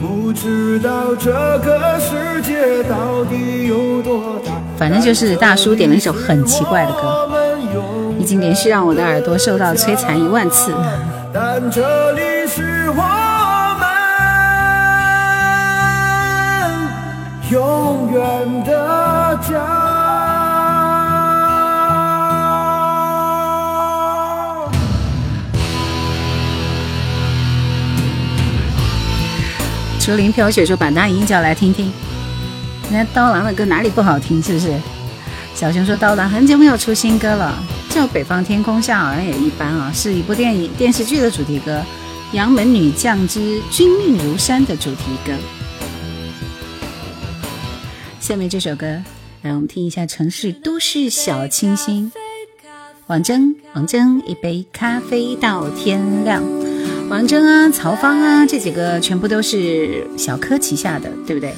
[0.00, 4.50] 不知道这个世界到底有多大。
[4.76, 7.30] 反正就是大叔点了一首很奇怪的歌，
[8.18, 10.74] 已经连续让我的耳朵受到摧残一万次。
[11.32, 13.88] 但这里是我们
[17.50, 19.85] 永远的家。
[30.06, 31.92] 竹林飘雪说：“把那音叫来听听。”
[32.92, 34.40] 那刀郎的歌哪里不好听？
[34.40, 34.72] 是不是？
[35.52, 37.58] 小熊说：“刀郎很久没有出新歌了，
[37.90, 41.78] 这《北方天空下》好像也一般啊，是一部电影电视剧的主题歌，
[42.30, 45.32] 《杨门女将之君命如山》的主题歌。
[48.20, 49.02] 下面这首歌，
[49.42, 52.12] 来我们听一下《城市都市小清新》。
[53.08, 56.44] 王铮，王铮，一杯咖啡到天亮。
[57.08, 61.54] 王铮啊，曹芳啊，这几个全部都是小柯旗下的，对不对？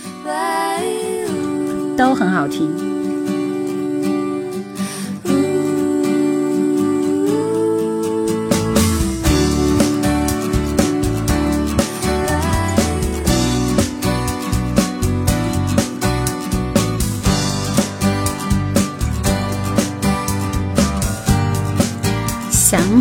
[1.97, 2.88] 都很好听。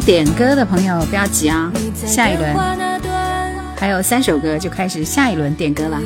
[0.08, 2.56] 点歌的朋友不要急啊，下一轮
[3.78, 6.00] 还有三首歌就开始下一轮点歌了。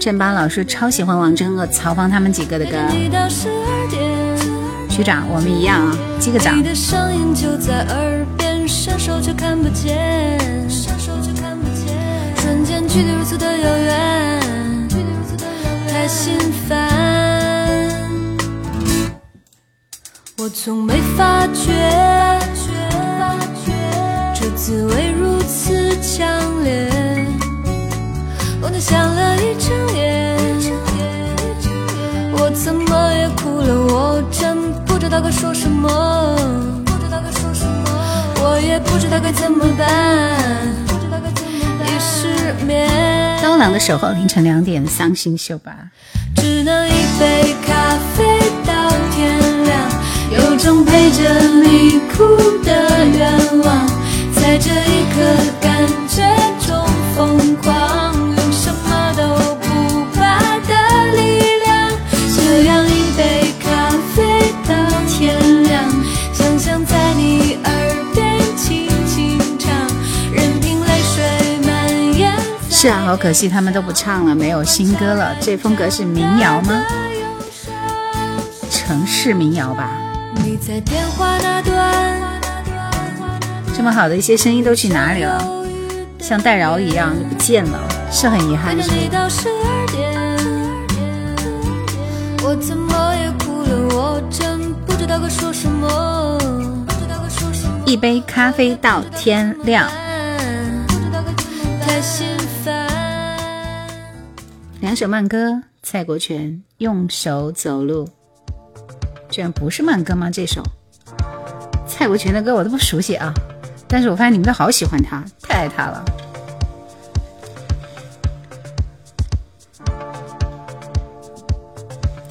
[0.00, 2.76] 郑巴老师超喜欢王铮和曹芳他们几个的歌。
[4.88, 6.62] 局长，我们一样啊，击个掌。
[20.38, 22.38] 我从没发觉，
[24.40, 26.88] 这滋味如此强烈。
[28.62, 30.34] 我想了一整夜，
[32.32, 33.74] 我怎么也哭了？
[33.92, 35.88] 我真不知道该说什么，
[38.42, 39.86] 我也不知道该怎么办。
[41.84, 42.88] 一失眠，
[43.42, 45.74] 刀郎的守候凌晨两点，伤心秀吧。
[46.36, 49.78] 只能一杯咖啡到天亮。
[50.32, 52.24] 有种陪着你哭
[52.64, 53.99] 的愿望，在
[54.60, 55.16] 这一刻
[55.60, 56.22] 感觉
[56.66, 59.22] 中疯狂，用什么都
[59.56, 60.72] 不怕的
[61.16, 61.90] 力量。
[62.36, 64.74] 这样一杯咖啡到
[65.08, 65.84] 天亮，
[66.32, 67.70] 想象在你耳
[68.14, 69.70] 边轻轻唱，
[70.32, 72.32] 任凭泪水蔓延。
[72.70, 75.34] 是啊，好可惜他们都不唱了，没有新歌了。
[75.40, 76.82] 这风格是民谣吗？
[78.70, 79.90] 城市民谣吧。
[80.44, 82.20] 你在电话那端，
[83.80, 85.42] 这么好的一些声音都去哪里了？
[86.18, 88.76] 像戴娆一样不见了，是很遗憾。
[92.44, 96.38] 我怎么也哭了，我真不知道该说什么。
[97.86, 99.90] 一杯咖啡到天亮。
[104.80, 108.06] 两首慢歌，蔡国权用手走路。
[109.30, 110.30] 居然不是慢歌吗？
[110.30, 110.62] 这首
[111.86, 113.32] 蔡国权的歌我都不熟悉啊，
[113.92, 116.04] 但是我发现你们都好喜欢他，太爱他了。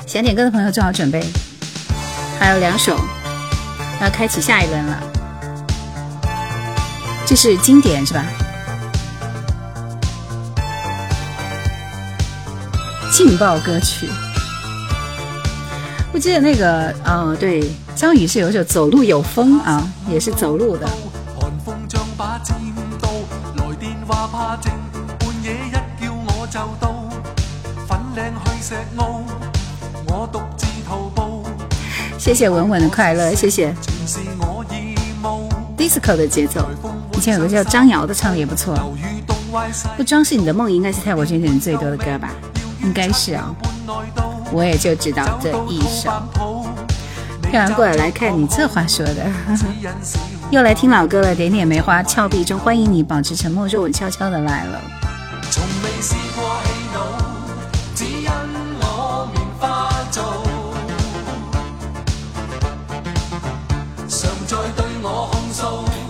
[0.07, 1.21] 想点歌的朋友做好准备，
[2.39, 2.97] 还有两首
[4.01, 5.03] 要开启下一轮了。
[7.27, 8.25] 这是经典是吧？
[13.11, 14.09] 劲爆歌曲。
[16.11, 20.89] 我记得那个，嗯，对，张宇是有一首《走路有风》啊，也是走路的。
[32.17, 33.73] 谢谢稳稳的快乐，谢谢。
[35.77, 36.67] Disco 的节奏，
[37.13, 38.75] 以前有个叫张瑶的唱的也不错。
[39.95, 42.29] 不装饰你的梦，应该是泰国圈点最多的歌吧？
[42.83, 43.55] 应该是啊。
[44.51, 46.11] 我也就知道这一首。
[47.43, 49.25] 漂亮过来来看你这话说的，
[50.51, 51.33] 又来听老歌了。
[51.33, 54.81] 点点梅花峭壁中，欢迎你，保持沉默，说我悄悄的来了。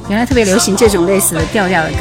[0.10, 1.97] 原来特别流行这种类似的调调的歌。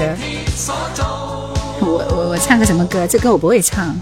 [1.81, 3.07] 我我我唱个什么歌？
[3.07, 3.95] 这歌我不会唱。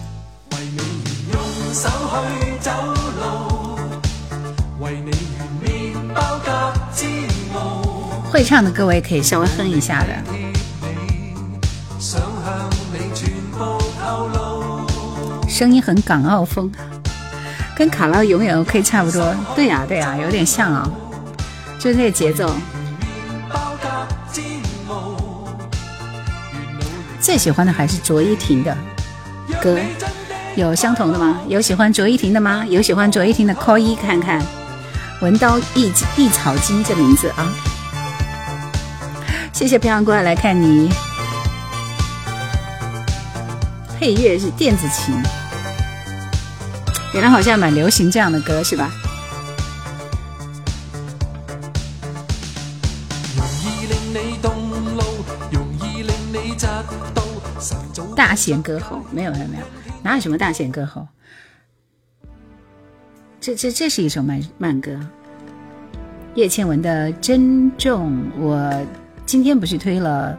[8.30, 10.08] 会唱的歌我也可以稍微哼一下的。
[15.48, 16.70] 声音很港澳风，
[17.74, 19.34] 跟卡拉永远 OK 差不多。
[19.56, 20.88] 对呀对呀，有点像啊，
[21.80, 22.48] 就是这个节奏。
[27.26, 28.72] 最喜欢的还是卓依婷的
[29.60, 29.76] 歌，
[30.54, 31.40] 有相同的吗？
[31.48, 32.64] 有喜欢卓依婷的吗？
[32.68, 34.40] 有喜欢卓依婷的扣一看看。
[35.20, 37.52] 文刀一一草金这名字啊，
[39.52, 40.88] 谢谢漂亮过来来看你。
[43.98, 45.12] 配乐是电子琴，
[47.12, 48.88] 原来好像蛮流行这样的歌是吧？
[58.36, 59.62] 弦歌喉没有没有没有，
[60.02, 61.08] 哪有什么大弦歌喉？
[63.40, 64.98] 这这这是一首慢慢歌，
[66.34, 68.12] 叶倩文的《珍重》。
[68.40, 68.86] 我
[69.24, 70.38] 今天不是推了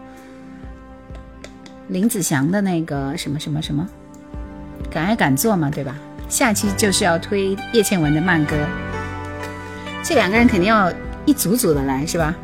[1.88, 3.88] 林子祥的那个什么什么什么，
[4.92, 5.96] 敢爱敢做嘛，对吧？
[6.30, 8.56] 下期就是要推叶倩文的慢歌，
[10.04, 10.92] 这两个人肯定要
[11.26, 12.36] 一组组的来，是吧？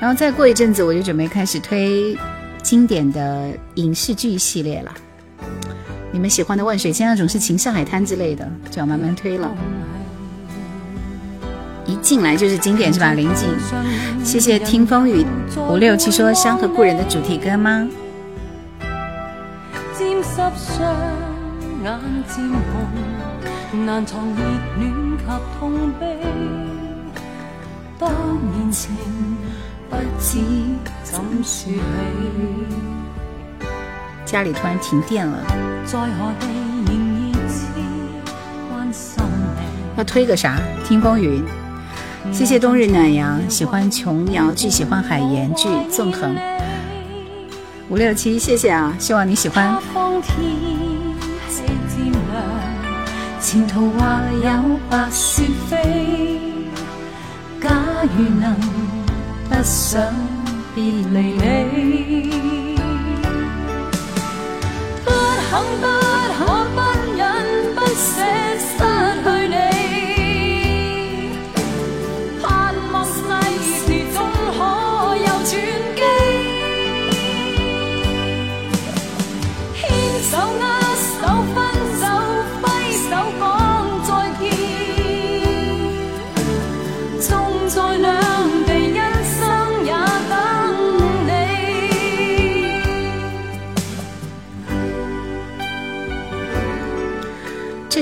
[0.00, 2.16] 然后再过一阵子，我就准备开始推
[2.62, 4.90] 经典的影视剧系列了。
[6.10, 9.54] 你们喜欢的《万水千山总是情》《上海滩》之类的，就要慢慢推了。
[11.84, 13.12] 一进来就是经典是吧？
[13.12, 13.48] 林静，
[14.24, 15.24] 谢谢听风雨
[15.68, 17.86] 五六七说《山河故人》的主题歌吗？
[34.24, 35.42] 家里突然停电了，
[39.96, 40.56] 要推个啥？
[40.84, 41.44] 听风云，
[42.32, 46.36] 谢谢冬日暖阳，喜欢琼瑶剧，喜欢海盐剧，纵横
[47.88, 49.76] 五六七，谢谢啊，希望你喜欢。
[53.40, 56.68] 前途画有白雪飞，
[57.60, 57.68] 假
[58.16, 58.54] 如能
[59.60, 60.02] 不想
[60.74, 61.34] 别离
[61.84, 62.76] 你。
[65.04, 65.10] 不
[65.50, 66.09] 肯不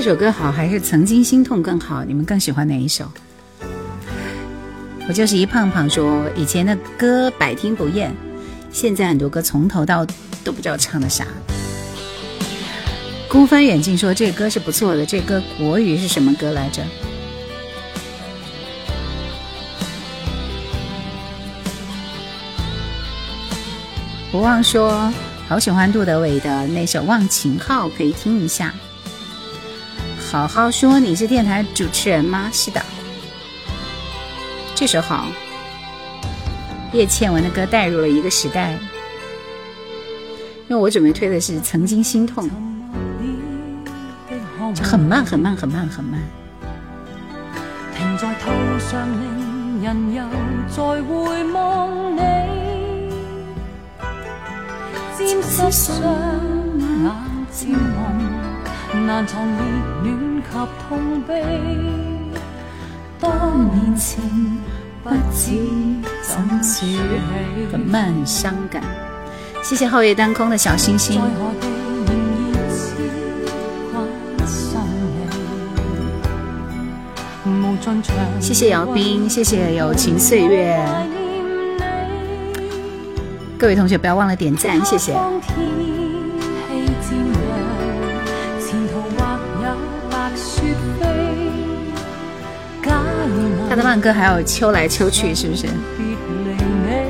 [0.09, 2.03] 首歌好还是曾经心痛更好？
[2.03, 3.07] 你们更喜欢哪一首？
[5.07, 8.11] 我就是一胖胖说，以前的歌百听不厌，
[8.71, 10.03] 现在很多歌从头到
[10.43, 11.27] 都不知道唱的啥。
[13.27, 16.81] 孤帆远近说这歌是不错的，这歌国语是什么歌来着？
[24.31, 25.13] 不忘说
[25.47, 28.73] 好喜欢杜德伟的那首《忘情号》，可以听一下。
[30.31, 32.51] 好好说，你是电台主持人吗？
[32.53, 32.79] 是的，
[34.75, 35.25] 这首好。
[36.93, 38.73] 叶倩文的歌带入了一个时代，
[40.67, 42.47] 因为我准备推的是《曾经心痛》，
[44.75, 46.21] 就很慢很慢很慢很慢。
[47.97, 50.23] 停在头上，令人又
[50.69, 52.19] 再回望你，
[55.17, 56.03] 沾湿双
[56.77, 57.11] 眼
[57.51, 58.38] 渐红，
[58.97, 59.53] 难藏热
[60.03, 60.49] 恋及
[60.87, 61.43] 痛悲。
[63.19, 63.29] 多
[63.73, 64.23] 年前
[65.03, 65.51] 不知
[66.23, 66.99] 怎说起，
[67.71, 68.81] 很慢很伤感。
[69.61, 71.21] 谢谢皓月当空的小星星。
[78.39, 80.79] 谢谢姚斌，谢谢友情岁月，
[83.57, 85.17] 各位同学不要忘了点赞，谢谢。
[93.69, 95.67] 他的慢歌还有秋来秋去，是不是？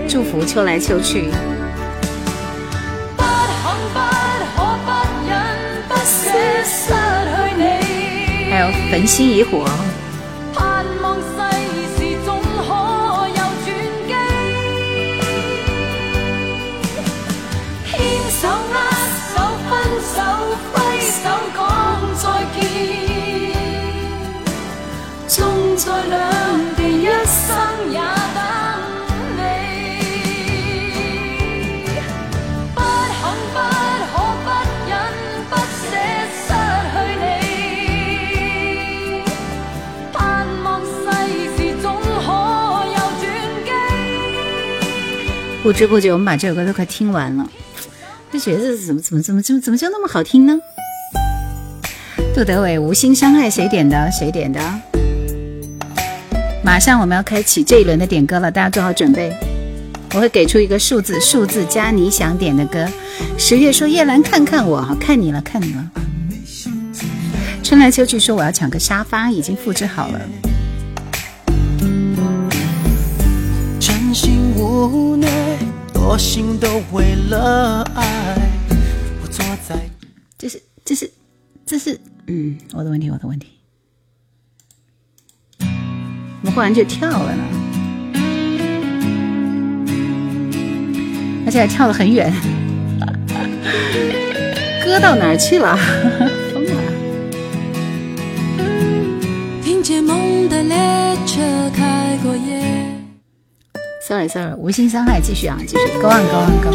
[0.10, 1.32] 祝福秋来秋去。
[8.50, 9.66] 还有焚心以火，
[25.86, 26.20] 在两
[26.76, 27.48] 地一生
[27.90, 27.98] 也
[28.36, 28.38] 等
[29.38, 29.42] 你
[32.76, 33.22] 不肯
[33.54, 33.58] 不
[34.12, 34.14] 可
[34.44, 34.48] 不
[34.90, 34.92] 忍
[35.50, 35.90] 不舍
[36.36, 36.40] 失
[36.92, 37.24] 去你
[40.12, 40.18] 盼
[40.66, 40.90] 望世
[41.56, 42.28] 事终可
[42.92, 43.24] 有转
[43.64, 43.68] 机
[45.64, 47.50] 不知不觉我们把这首歌都快听完了。
[48.34, 50.60] 这旋律怎么怎么怎么怎么就那么好听呢？
[52.36, 54.12] 杜德伟无心伤害谁点的？
[54.12, 54.60] 谁点的？
[56.70, 59.36] 马上我们要开启这一轮的点歌了，大家做好准备。
[60.14, 62.88] 我会给出一个数字，数字加你想点的歌。
[63.40, 65.90] 十月说叶兰看看我，看你了，看你了。
[67.64, 70.22] 春来秋去说我要抢个沙发，已经复制好了。
[73.80, 75.28] 真心无奈，
[75.92, 78.38] 多心都为了爱。
[79.24, 79.76] 我坐在
[80.38, 81.12] 这是这是
[81.66, 83.59] 这是嗯，我的问题，我的问题。
[86.42, 87.44] 怎么忽然就跳了呢？
[91.46, 92.32] 而且还跳得很远，
[94.86, 95.78] 歌到哪儿去了？
[96.54, 96.72] 疯了！
[99.64, 100.78] 听见梦的列
[101.26, 101.42] 车
[101.76, 102.64] 开过夜。
[104.08, 106.70] Sorry Sorry，无心伤害，继续啊，继续，Go on Go on Go。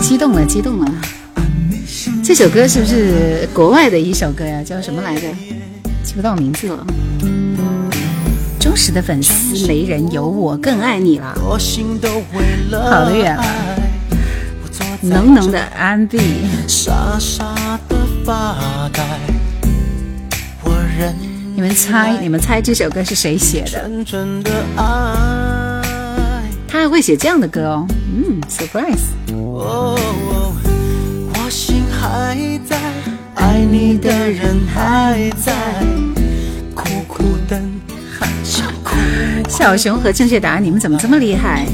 [0.00, 0.92] 激动了，激动了！
[2.24, 4.62] 这首歌是不是国外的一首歌呀？
[4.64, 5.22] 叫什么来着？
[6.02, 6.84] 记不到名字了。
[8.64, 11.34] 忠实的粉丝，没人有我更爱你了。
[11.38, 11.58] 好
[13.04, 13.44] 的远了。
[15.02, 16.18] 浓浓的 R&B。
[21.54, 23.86] 你们猜，你们猜这首歌是谁写的？
[26.66, 27.86] 他还会写这样的歌哦。
[27.90, 29.12] 嗯，surprise。
[29.30, 29.98] 我
[31.50, 32.34] 心还
[32.66, 32.78] 在，
[33.34, 35.52] 爱你的人还在，
[36.74, 37.73] 苦苦等。
[39.48, 41.66] 小熊和正确答案，你们怎么这么厉害？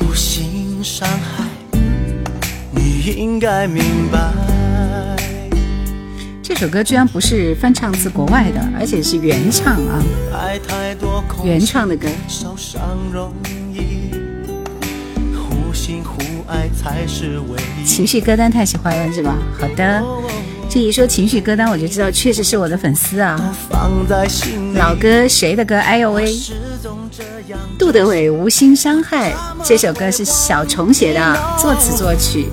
[0.00, 1.44] 无心伤害，
[2.70, 4.32] 你应该明白。
[6.42, 10.02] 这首歌居然不是翻唱自国外的，而且是原唱啊！
[11.42, 12.06] 原唱的歌。
[17.86, 19.36] 情绪歌单太喜欢了是吧？
[19.58, 20.02] 好的。
[20.68, 23.54] 这一说情绪歌单，我就知道确实是我的粉丝啊！
[24.74, 25.76] 老歌谁的歌？
[25.76, 26.34] 哎呦喂！
[27.78, 29.32] 杜德伟《无心伤害》
[29.62, 32.48] 这首歌是小虫写的，作词作曲。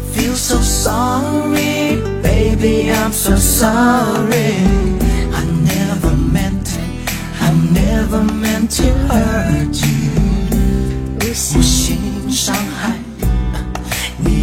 [11.55, 11.97] 无心
[12.29, 12.55] 伤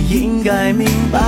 [0.08, 1.18] 应该明白。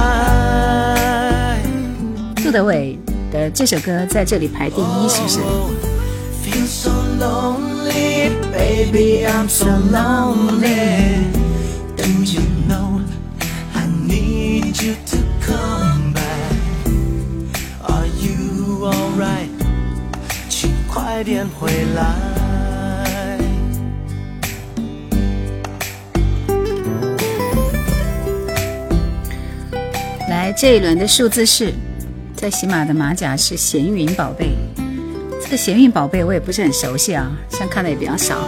[2.37, 2.99] 杜德伟
[3.31, 5.39] 的这首歌在这里排第一，是不是？
[20.49, 22.40] 请快点回来。
[30.41, 31.71] 来，这一轮的数字是。
[32.35, 34.53] 在喜马的马甲是闲云宝贝，
[35.43, 38.39] 这个闲云宝贝我也不是很熟悉啊，像看的也比较少。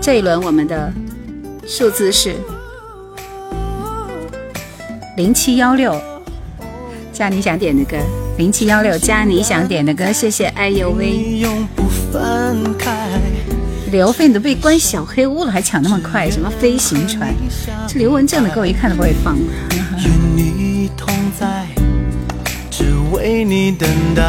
[0.00, 0.90] 这一轮我们的
[1.66, 2.36] 数字是
[5.18, 5.94] 零七幺六，
[7.12, 7.98] 加你想点的歌，
[8.38, 10.46] 零七幺六加你想点的歌，谢谢。
[10.46, 11.42] 哎呦喂，
[13.90, 16.30] 刘飞你都被关小黑屋了，还抢那么快？
[16.30, 17.34] 什么飞行船？
[17.86, 19.36] 这刘文正的歌我一看都不会放。
[21.38, 21.66] 在，
[22.68, 24.22] 只为你等待。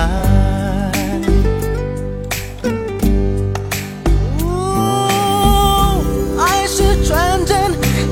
[6.38, 7.58] 爱是纯真，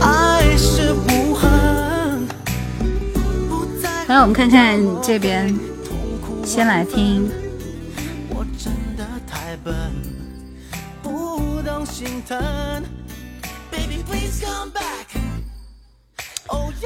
[0.02, 2.28] 爱是无痕。
[4.08, 5.56] 来，我们看看这边，
[6.43, 7.30] 先来听。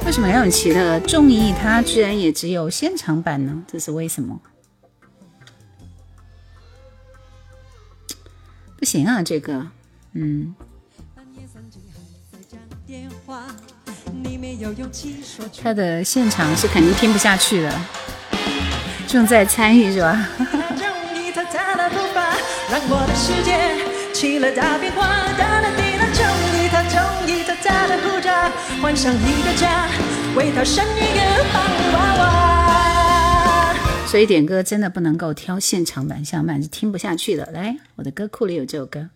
[0.05, 3.62] 为什么梁咏琪的综艺它居然也只有现场版呢？
[3.68, 4.39] 这是为什么？
[8.78, 9.68] 不行啊，这个，
[10.14, 10.55] 嗯。
[15.62, 17.82] 他的现场是肯定听不下去的，
[19.07, 20.28] 重在参与是吧？
[28.82, 29.88] 幻想一个家，
[30.36, 31.22] 为他生一个
[31.53, 31.63] 棒
[31.93, 33.76] 娃娃。
[34.05, 37.49] 所以点歌真的不能够挑现场版，现场版是听不下去的。
[37.53, 39.07] 来，我的歌库里有这首歌，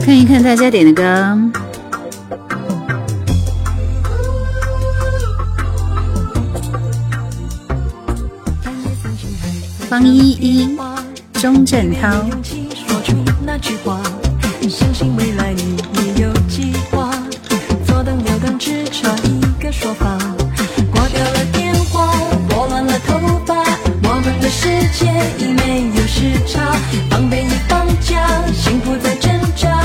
[0.00, 1.38] 看一看大家点的歌。
[23.44, 23.56] 发，
[24.04, 26.70] 我们的世界已没有时差。
[27.10, 29.82] 放飞一放假，幸福在挣扎，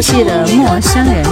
[0.00, 1.22] 熟悉的陌生人。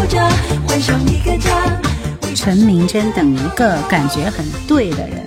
[2.36, 5.26] 陈明真等一个感觉很对的人。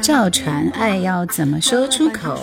[0.00, 2.38] 赵传爱要怎么说出口？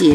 [0.00, 0.06] 火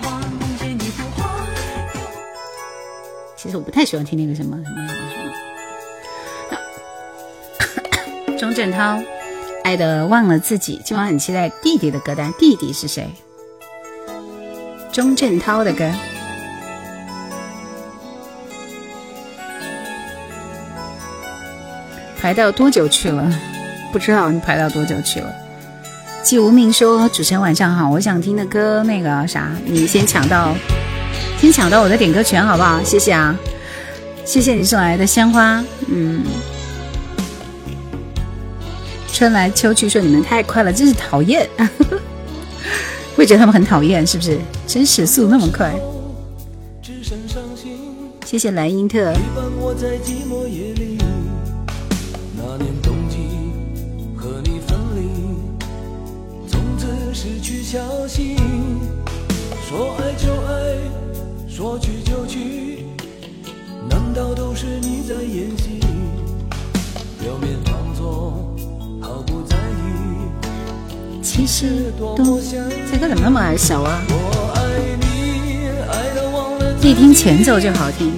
[0.00, 1.46] 花，梦见一幅画。
[3.36, 4.94] 其实我不太喜欢听那个什么什么什
[8.24, 8.36] 么。
[8.40, 8.98] 钟镇涛，
[9.64, 10.80] 爱的忘了自己。
[10.82, 13.10] 今晚很期待弟弟的歌单，弟弟是谁？
[14.92, 15.90] 钟镇涛的歌。
[22.20, 23.32] 排到多久去了？
[23.90, 25.34] 不知道你排到多久去了。
[26.22, 30.54] 季无命说：“主持人晚上好，我想听的歌那个啥，你先抢到，
[31.40, 32.80] 先抢到我的点歌权好不好？
[32.84, 33.34] 谢谢啊，
[34.24, 36.22] 谢谢你送来的鲜花，嗯。
[39.12, 41.48] 春来秋去，说你们太快了，真是讨厌，
[43.16, 44.38] 会觉得他们很讨厌，是不是？
[44.66, 45.74] 真是速那么快。
[48.24, 49.12] 谢谢莱茵特，
[57.14, 58.36] 失去消息。
[59.68, 60.76] 说爱就爱，
[61.48, 62.86] 说去就去，
[63.88, 65.78] 难道都是你在演戏？
[67.20, 68.41] 表面装作，
[71.22, 72.40] 其实多都
[72.90, 74.02] 这歌怎么那么耳熟啊？
[76.82, 78.12] 一听前奏就好听。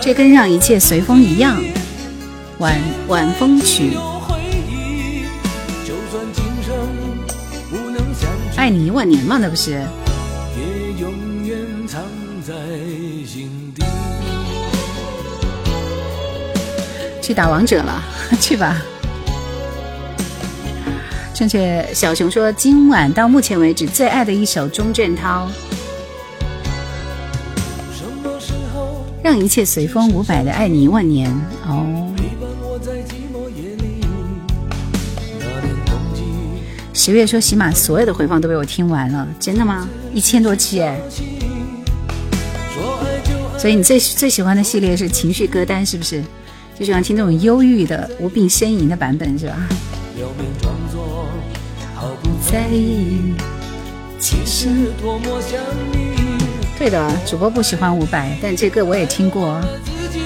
[0.00, 1.60] 这跟让一切随风一样，
[2.58, 3.96] 晚晚风曲，
[8.56, 9.84] 爱你一万年嘛，那不是？
[17.26, 18.00] 去打王者了，
[18.40, 18.80] 去吧。
[21.34, 25.48] 正确，小熊说今晚到目前为止最爱的一首钟镇涛，
[29.24, 31.28] 《让一切随风》伍佰的《爱你一万年》
[31.68, 32.14] 哦。
[36.94, 39.88] 十月说喜马所有的回放都被我听完了，真的吗？
[40.14, 40.96] 一千多期哎，
[43.58, 46.22] 所以你最最喜欢的系列是情绪歌单是不是？
[46.78, 49.56] 就喜欢听这种忧郁的无病呻吟的版本是吧？
[50.14, 51.26] 表面装作
[51.94, 53.34] 毫不在意，
[54.18, 54.68] 其实
[55.00, 55.58] 多么想
[55.90, 56.14] 你，
[56.78, 59.58] 对的，主播不喜欢伍佰，但这歌我也听过。
[59.84, 60.20] 自己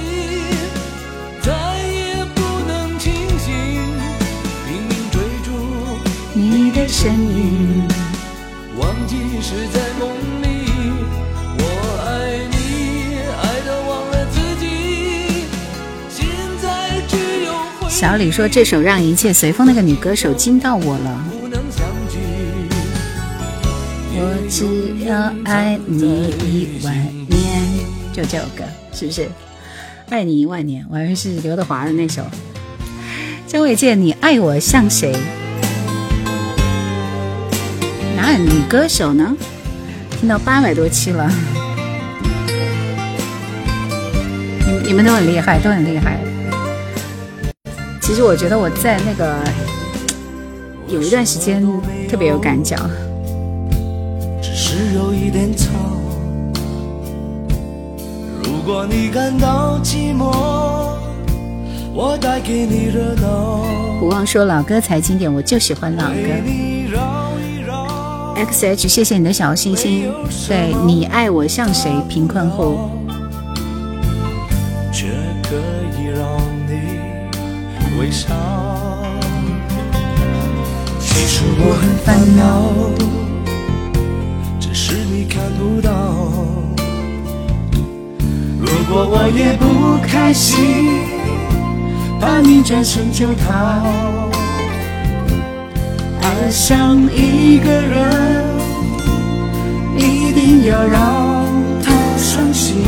[1.40, 1.52] 再
[1.86, 3.54] 也不能清醒，
[4.66, 5.52] 拼命追逐
[6.34, 7.86] 你的身影，
[8.76, 9.79] 忘记是在
[18.00, 21.22] 小李说这首《让一切随风》那个女歌手惊到我了。
[24.14, 26.94] 我只要爱你一万
[27.28, 27.62] 年，
[28.10, 29.28] 就这首歌是不是？
[30.08, 32.24] 爱你一万年，我还以为是刘德华的那首。
[33.46, 35.14] 张卫健，你爱我像谁？
[38.16, 39.36] 哪有女歌手呢？
[40.18, 41.30] 听到八百多期了，
[44.66, 46.18] 你你们都很厉害，都很厉害。
[48.10, 49.38] 其实我觉得我在那个
[50.88, 51.64] 有一段时间
[52.08, 52.76] 特别有感脚。
[54.42, 55.68] 只是有一点吵，
[58.66, 60.24] 果你感到寂寞，
[61.94, 63.64] 我带给你热闹。
[64.00, 66.14] 不忘说老歌才经典，我就喜欢老歌。
[68.34, 70.10] X H，谢谢你的小心心。
[70.48, 71.92] 对你爱我像谁？
[72.08, 72.76] 贫困户。
[78.00, 78.28] 微笑。
[80.98, 82.40] 其实我很烦恼，
[84.58, 85.90] 只是你看不到。
[88.58, 90.56] 如果我也不开心，
[92.18, 93.84] 把你转身就逃。
[96.22, 98.44] 爱上一个人，
[99.98, 101.44] 一定要让
[101.82, 102.78] 他伤心。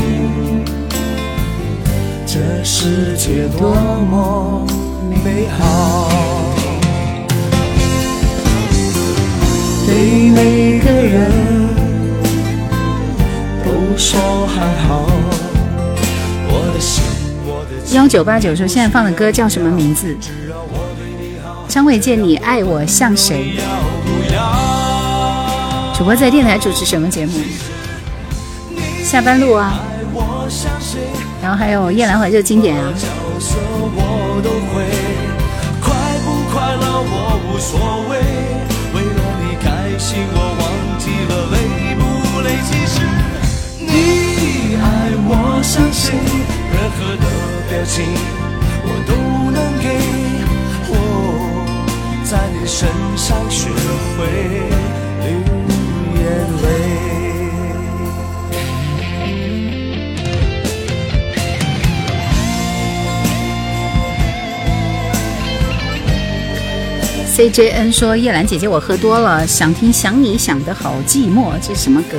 [2.27, 3.75] 这世界多
[4.11, 4.67] 么
[5.25, 6.09] 美好，
[9.87, 11.31] 对每个人
[13.65, 15.07] 都说还好。
[16.49, 17.03] 我的心，
[17.45, 20.17] 我的幺九八九说现在放的歌叫什么名字？
[21.69, 23.55] 张卫健，你爱我像谁？
[25.97, 27.33] 主播在电台主持什么节目？
[29.05, 29.81] 下班路啊。
[31.43, 32.93] 然后还有夜兰怀旧经典啊。
[37.63, 37.79] 所
[38.11, 38.19] 谓，
[38.93, 40.63] 为了你开心我忘
[40.99, 41.57] 记了累
[41.95, 42.03] 不
[42.43, 42.59] 累。
[42.67, 42.95] 其实
[43.79, 43.87] 你
[44.75, 44.85] 爱
[45.29, 45.31] 我
[45.63, 46.05] 相信，
[46.75, 47.27] 任何的
[47.71, 47.95] 表情
[48.83, 49.11] 我都
[49.53, 49.87] 能给。
[50.89, 50.93] 我
[52.25, 53.71] 在你身上学
[54.17, 54.21] 会
[55.23, 55.27] 流
[56.19, 56.21] 眼
[56.63, 56.92] 泪。
[67.35, 72.19] CJN 说：“叶兰姐姐，我喝多了，想听《想你想的好寂寞》，这是什么歌？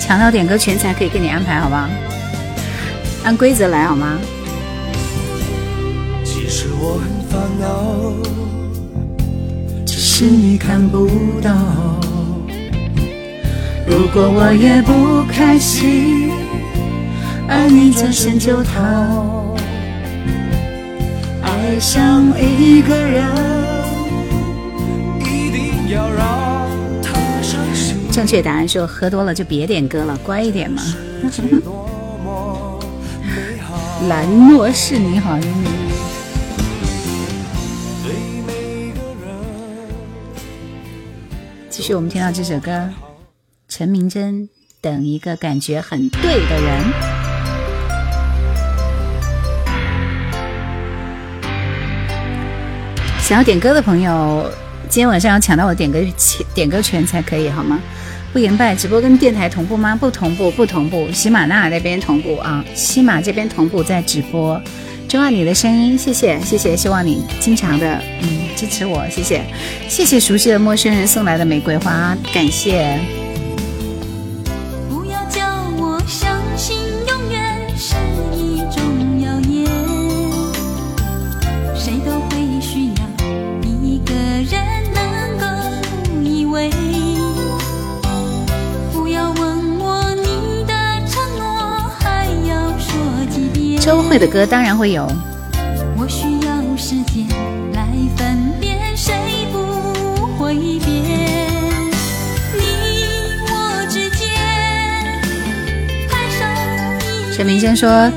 [0.00, 1.90] 抢到点歌权才可以给你安排，好吧？
[3.24, 4.16] 按规则来好吗？”
[6.24, 8.12] 其实我很烦恼。
[9.84, 11.08] 只是你看不
[11.42, 11.50] 到。
[13.88, 16.30] 如果我也不开心，
[17.48, 19.51] 而你转身就逃。
[21.72, 23.26] 爱上一个人，
[25.20, 26.68] 一定要让
[27.02, 27.96] 他伤心。
[28.10, 30.82] 正确答案说喝多了就别点歌了，乖一点嘛。
[34.06, 35.38] 兰诺是你好。
[41.70, 42.90] 继续，我们听到这首歌，
[43.66, 44.50] 陈明真
[44.82, 47.11] 等一个感觉很对的人。
[53.32, 54.46] 想要点歌的朋友，
[54.90, 55.98] 今天晚上要抢到我点歌
[56.52, 57.80] 点歌权才可以，好吗？
[58.30, 59.96] 不言败，直播跟电台同步吗？
[59.96, 61.10] 不同步，不同步。
[61.12, 64.60] 喜马拉雅那边同步啊，喜马这边同步在直播。
[65.08, 69.42] 钟爱你的声音，谢谢谢谢，希望你经常的嗯支持我，谢谢
[69.88, 73.21] 谢谢熟悉的陌生人送来的玫瑰花，感谢。
[94.12, 94.18] 会。
[94.18, 95.10] 的歌当然会有。
[95.96, 97.26] 我需要时间
[97.72, 99.14] 来分辨谁
[99.50, 101.90] 不会变。
[102.52, 102.60] 你
[103.48, 104.28] 我之间
[106.08, 106.44] 太少
[107.00, 108.10] 一陈明真说，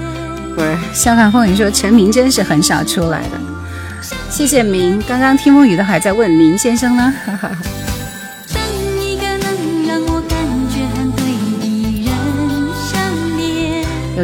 [0.53, 3.39] 不是笑看风云说陈明真是很少出来的。
[4.29, 7.13] 谢谢明，刚刚听风雨的还在问明先生呢。
[7.25, 7.47] 哈哈。
[7.47, 7.57] 哈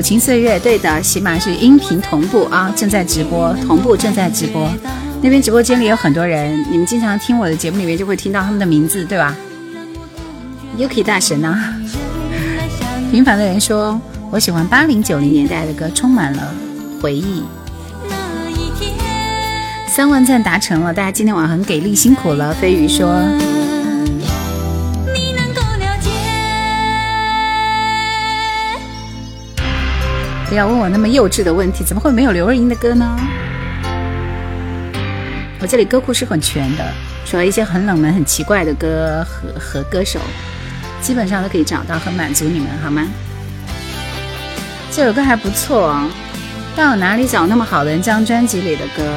[0.02, 4.68] 友情岁月，对的，起码是音频同步啊，正在直播，同步正在直播。
[5.22, 9.38] 那边直播间里有很多人，你们经常听我的节目里面就会听到他们的名字，对吧
[10.76, 11.76] ？Yuki 大神呐、
[13.12, 16.52] 平凡的人说，我喜欢八零九零年代的歌，充满了
[17.00, 17.44] 回忆。
[19.88, 22.52] 三万赞达成了，大家今天晚上很给力，辛苦了。
[22.56, 23.22] 飞鱼说，
[30.52, 33.18] 不要问我那么幼稚的问题，怎么会没有刘若英的歌呢？
[35.62, 36.84] 我这里歌库是很全的，
[37.26, 40.20] 除了一些很冷门、很奇怪的歌和和歌手，
[41.00, 43.08] 基本上都可以找到和满足你们，好吗？
[44.92, 46.10] 这首歌还不错哦，
[46.76, 48.02] 到哪里找那么好的人？
[48.02, 49.10] 这张专辑里的歌，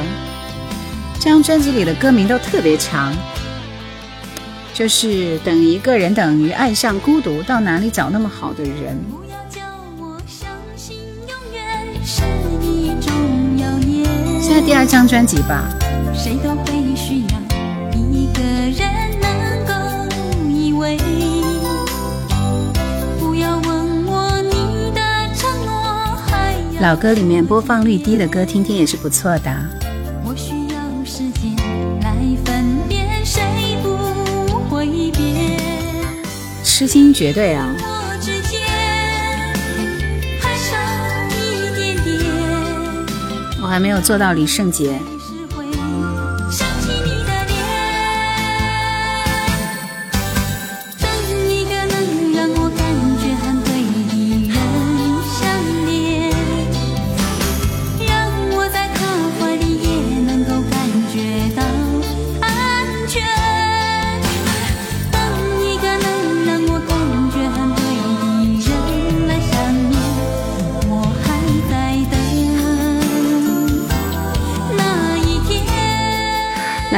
[1.19, 3.13] 这张专辑里的歌名都特别长，
[4.73, 8.97] 就是等一个人等于爱上孤独，到哪里找那么好的人？
[14.55, 15.67] 现在第二张专辑吧。
[16.13, 17.37] 谁都会需要
[17.91, 18.87] 一个人
[19.19, 19.73] 能够
[20.47, 20.97] 依偎。
[23.19, 25.01] 不要问我你的
[25.35, 29.51] 承诺还有老歌里面播放率低的歌，听听也是不错的。
[30.23, 31.53] 我需要时间
[31.99, 33.43] 来分辨，谁
[33.83, 35.59] 不会变？
[36.63, 37.75] 痴心绝对啊！
[43.65, 45.14] 我还没有做到李圣杰。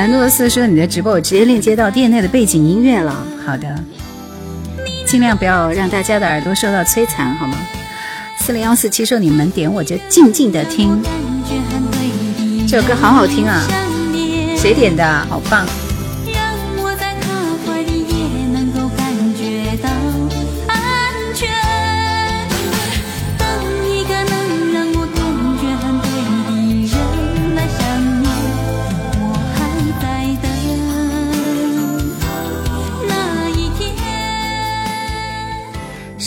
[0.08, 3.68] 诺斯说：“你的直播我直接链接到店内的背景音乐了。”好的，
[5.05, 7.58] 尽量不要让大家的耳朵受到摧残，好吗？
[8.39, 11.01] 四零幺四七说：“你们点我就静静的听。”
[12.68, 13.62] 这首歌好好听啊！
[14.58, 15.05] 谁点的？
[15.30, 15.66] 好棒！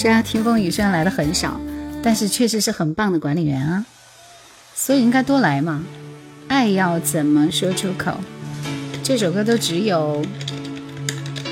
[0.02, 1.60] 是啊，听风雨虽然来的很少，
[2.02, 3.84] 但是确实是很棒的管理员啊，
[4.74, 5.84] 所以应该多来嘛。
[6.48, 8.14] 爱要怎么说出口？
[9.02, 10.24] 这首歌都只有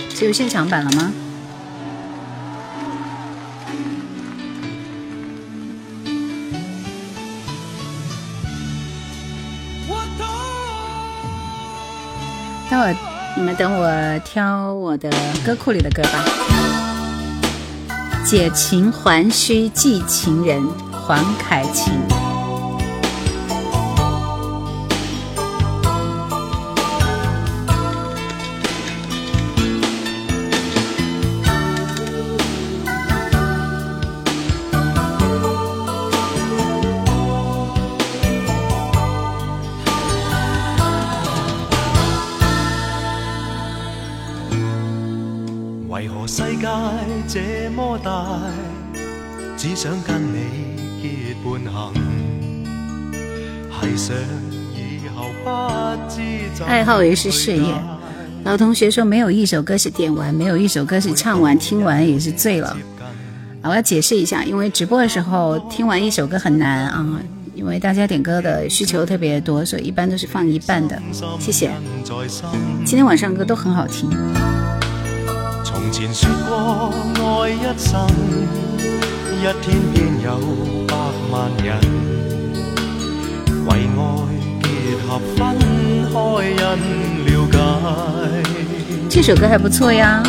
[0.09, 1.13] 只有现场版了吗？
[12.71, 12.97] 待会儿
[13.37, 15.11] 你们等我挑我的
[15.45, 16.48] 歌库里的歌吧。
[18.29, 20.63] 解情还需寄情人，
[20.93, 22.18] 黄凯芹。
[47.39, 48.41] 这么大，
[49.57, 51.95] 只想跟你结伴行，
[53.71, 54.17] 系想
[54.75, 56.21] 以后不知
[56.53, 57.73] 怎爱好也是事业。
[58.43, 62.77] 老同学说，没有一首歌是点完，没有一首歌是唱完，听完也是醉了。
[63.63, 67.21] 啊，我要解释一下，因为直播的时候听完一首歌很难啊，
[67.55, 71.01] 因为大家点歌的需求特别多，所以一般都是放一半的。
[71.39, 71.71] 谢谢。
[72.85, 74.11] 今天晚上歌都很好听。
[75.99, 76.55] 從前說過
[77.43, 78.07] 愛一生，
[79.35, 80.31] 一天便有
[80.87, 80.95] 百
[81.29, 81.67] 萬人
[83.67, 84.01] 為愛
[84.63, 84.65] 結
[85.09, 85.37] 合分
[86.13, 86.15] 開
[86.55, 86.63] 因
[87.27, 87.57] 了解。
[89.09, 90.23] 这首歌还不错呀。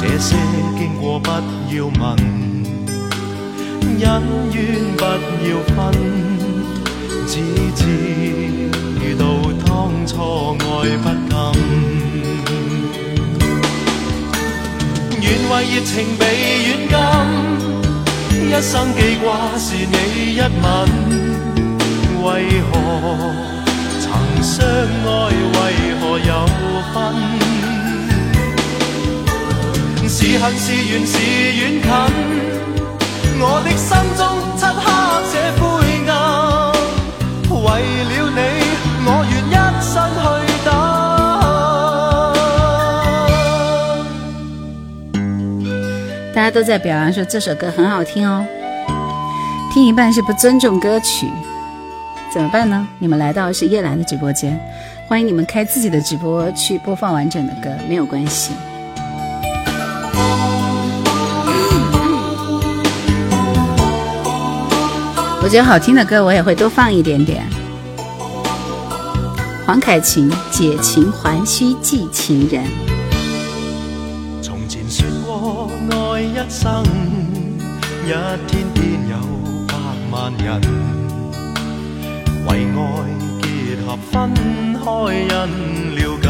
[0.00, 0.34] 這些
[0.78, 2.16] 經過不要問，
[4.00, 4.56] 恩怨
[4.96, 5.04] 不
[5.44, 5.76] 要分，
[7.28, 7.32] 只
[7.76, 9.22] 知道
[9.66, 11.52] 當初愛不甘。
[15.22, 16.22] 愿为热情被
[16.66, 19.26] 软禁，一生记挂
[19.56, 19.96] 是你
[20.34, 20.44] 一吻。
[22.24, 22.26] 为
[22.70, 22.72] 何
[24.00, 24.04] 曾
[24.42, 25.08] 相爱，
[25.54, 25.56] 为
[26.00, 26.30] 何有
[26.92, 26.94] 分？
[30.08, 31.14] 是恨是緣是
[31.56, 31.86] 远近，
[33.40, 33.88] 我的心
[34.18, 34.20] 中
[34.58, 34.86] 漆黑
[35.30, 35.62] 这灰
[36.10, 36.12] 暗，
[37.48, 37.64] 为
[38.10, 38.38] 了你，
[39.06, 40.22] 我愿一生去
[46.42, 48.44] 大家都在表扬说这首歌很好听哦，
[49.72, 51.30] 听一半是不尊重歌曲，
[52.32, 52.84] 怎么办呢？
[52.98, 54.58] 你们来到是叶兰的直播间，
[55.06, 58.54] 欢迎你们开自己的直播去播放完整的歌，没有关系。
[65.44, 67.44] 我觉得好听的歌我也会多放一点点。
[69.64, 72.64] 黄凯芹《解情还需寄情人》。
[76.42, 76.82] 一生
[78.04, 78.10] 一
[78.48, 79.16] 天变有
[79.68, 79.74] 百
[80.10, 80.60] 万人
[82.48, 82.80] 为爱
[83.40, 83.46] 结
[83.86, 84.34] 合分
[84.74, 84.82] 开
[85.14, 85.28] 因
[85.94, 86.26] 了解。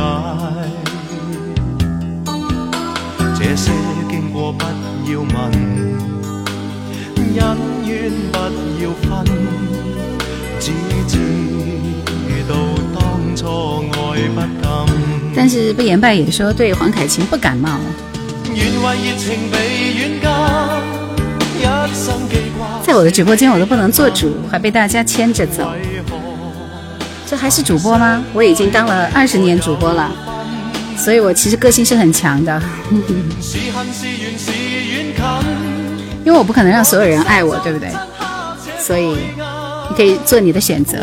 [3.34, 3.72] 这些
[4.10, 4.62] 经过不
[5.10, 5.32] 要问
[7.39, 7.43] 恩
[7.86, 8.34] 怨不
[8.82, 9.24] 要分
[10.60, 10.72] 只
[11.09, 11.16] 知
[12.47, 12.55] 道
[12.94, 13.40] 当初
[13.93, 17.80] 爱不禁但是不言败也说对黄凯芹不感冒。
[22.85, 25.73] 在我的直播间我都不能做主，还被大家牵着走。
[27.27, 28.23] 这还是主播吗？
[28.35, 30.11] 我已经当了二十年主播了，
[30.99, 32.62] 所以我其实个性是很强的。
[36.24, 37.89] 因为我不可能让所有人爱我，对不对？
[38.79, 39.16] 所以
[39.89, 40.99] 你可以做你的选择，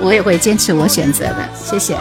[0.00, 1.48] 我也会坚持我选择的。
[1.54, 1.96] 谢谢。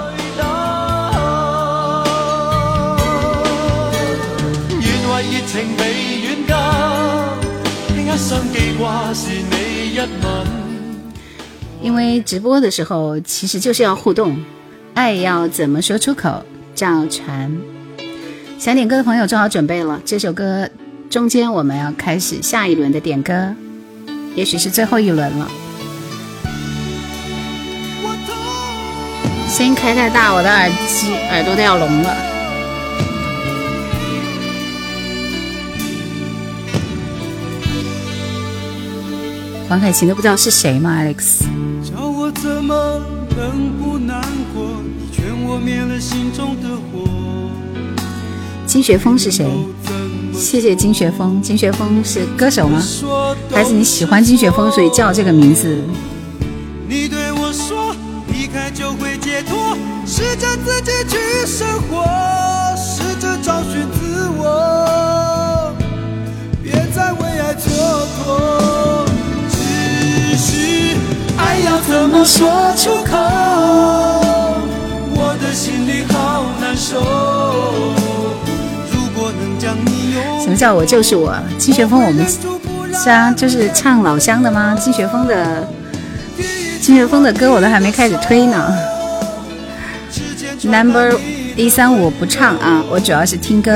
[11.82, 14.38] 因为直播的时候其实就是要互动，
[14.94, 16.44] 爱要怎么说出口？
[16.76, 17.52] 赵传，
[18.58, 20.70] 想点歌的朋友做好准备了，这首歌
[21.10, 23.54] 中间我们要开始下一轮的点歌，
[24.36, 25.52] 也许是最后一轮了。
[29.50, 32.39] 声音开太大，我的耳机耳朵都要聋了。
[39.70, 41.44] 黄凯芹都不知道是谁吗？Alex。
[41.84, 43.00] 叫我怎么
[43.38, 44.20] 能不难
[44.52, 44.66] 过？
[44.98, 47.08] 你劝我灭了心中的火。
[48.66, 49.48] 金学峰是谁？
[50.34, 51.40] 谢谢金学峰。
[51.40, 52.82] 金学峰是歌手吗？
[53.54, 55.78] 还是你喜欢金学峰，所以叫这个名字？
[56.88, 57.96] 你对我说，
[58.34, 62.04] 离开就会解脱，试着自己去生活，
[72.12, 73.18] 爱要怎么说出口？
[75.14, 77.00] 我的心里好难受。
[78.92, 81.36] 如果能将你拥什么叫我就是我？
[81.58, 82.26] 金学峰，我们
[82.94, 84.76] 是啊，就是唱老乡的吗？
[84.80, 85.68] 金学峰的
[86.82, 88.76] 金学峰的歌我都还没开始推呢。
[90.64, 91.16] Number
[91.56, 93.72] 一三五不唱啊，我主要是听歌。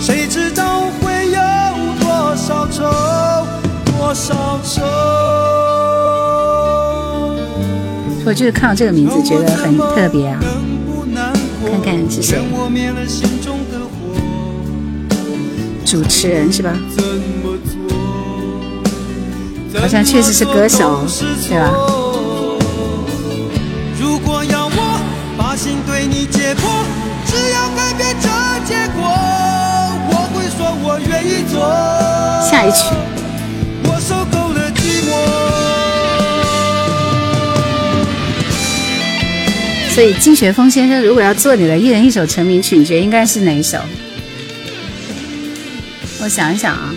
[0.00, 1.40] 谁知道会有
[2.00, 2.84] 多少愁？
[8.26, 10.40] 我就是看到这个名字觉得很特别啊，
[11.70, 12.40] 看看是谁，
[15.84, 16.76] 主持人是吧？
[19.80, 21.06] 好像确实是歌手，
[21.48, 21.70] 对吧？
[32.50, 33.05] 下一曲。
[39.96, 43.78] 所以金学峰先生，如果要做你的一人一首成名曲，你觉得应该是哪一首？
[46.20, 46.94] 我想一想啊，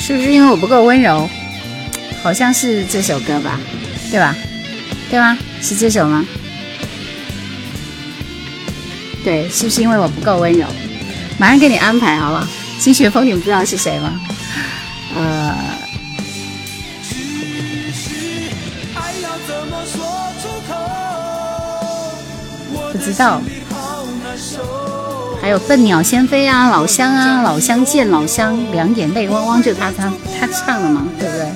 [0.00, 1.30] 是不是因为我不够温柔？
[2.24, 3.60] 好像是这首歌吧，
[4.10, 4.34] 对吧？
[5.08, 5.38] 对吗？
[5.60, 6.26] 是这首吗？
[9.22, 10.66] 对，是不是因为我不够温柔？
[11.38, 12.44] 马上给你安排，好不好？
[12.80, 14.20] 金学峰，你们不知道是谁吗？
[15.14, 15.51] 呃。
[23.04, 23.40] 知道，
[25.40, 31.52] 还有笨鸟先飞啊，老乡啊，老乡见老乡，两眼泪汪汪，就他他他唱的嘛，对不对？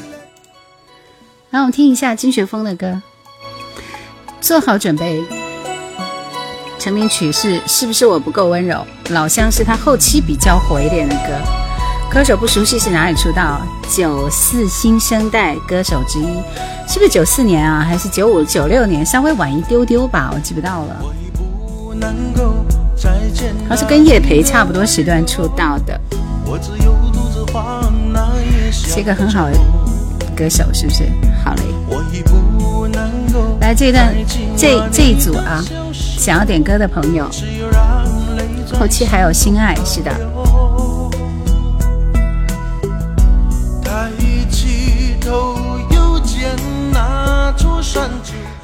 [1.51, 3.01] 让我们听一下金学峰的歌，
[4.41, 5.23] 做好准备。
[6.79, 8.87] 成名曲是是不是我不够温柔？
[9.09, 11.33] 老乡是他后期比较火一点的歌。
[12.09, 13.61] 歌手不熟悉是哪里出道？
[13.89, 16.27] 九四新生代歌手之一，
[16.89, 17.81] 是不是九四年啊？
[17.81, 19.05] 还是九五九六年？
[19.05, 20.97] 稍微晚一丢丢吧，我记不到了。
[23.69, 26.01] 他是跟叶培差不多时段出道的，
[28.73, 29.59] 是一个很好的
[30.37, 31.05] 歌手，是不是？
[31.45, 31.63] 好嘞，
[33.61, 34.15] 来这一段，
[34.57, 35.63] 这这一组啊，
[35.93, 37.29] 想要点歌的朋友，
[38.79, 40.13] 后期还有心爱，是的。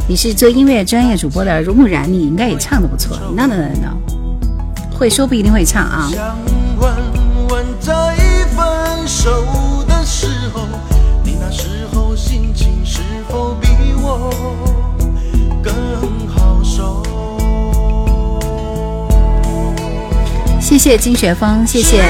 [0.08, 3.16] 你是做音乐专业主播的，如木然，你应该也唱的不错。
[3.34, 3.96] no no no no，
[4.94, 6.10] 会说不一定会唱啊。
[20.60, 22.02] 谢谢金雪峰，谢谢。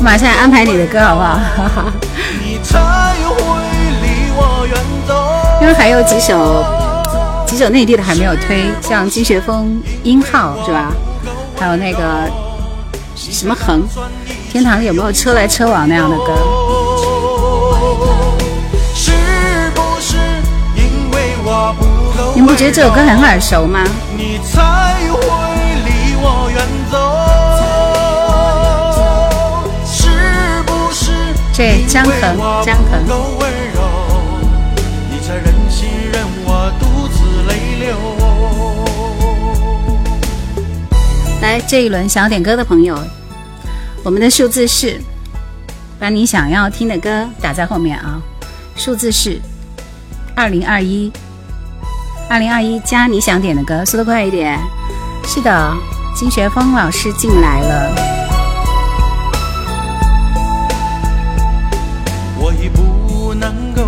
[0.00, 1.92] 马上安排你的歌好不好？
[5.72, 6.64] 还有几首
[7.46, 10.92] 几首内地的还没有推，像金学峰音号是吧？
[11.58, 12.28] 还有那个
[13.16, 13.82] 什么恒，
[14.50, 16.32] 天堂有没有车来车往那样的歌？
[18.94, 19.12] 是
[19.74, 20.16] 不是
[20.84, 20.92] 因
[22.56, 23.84] 觉得这首歌很耳熟吗？
[24.16, 24.60] 你才
[25.10, 25.20] 会
[25.84, 26.58] 离我远
[26.90, 26.96] 走。
[29.84, 30.08] 是
[30.66, 31.10] 不是
[31.52, 32.20] 这张恒
[32.64, 33.04] 张恒
[41.54, 42.98] 来，这一轮想要点歌的朋友，
[44.02, 45.00] 我们的数字是，
[46.00, 48.20] 把你想要听的歌打在后面啊，
[48.74, 49.40] 数字是
[50.34, 51.12] 二零二一，
[52.28, 54.58] 二零二一加你想点的歌，速度快一点。
[55.28, 55.72] 是的，
[56.16, 57.94] 金学峰老师进来了，
[62.36, 63.82] 我已不能够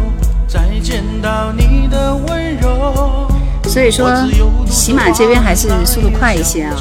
[0.47, 3.28] 再见到你的温柔。
[3.64, 4.09] 所以说
[4.70, 6.76] 喜马这边还是速度快一些啊。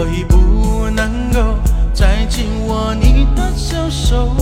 [0.00, 1.58] 我已不能够
[1.92, 4.32] 再紧握你的小手，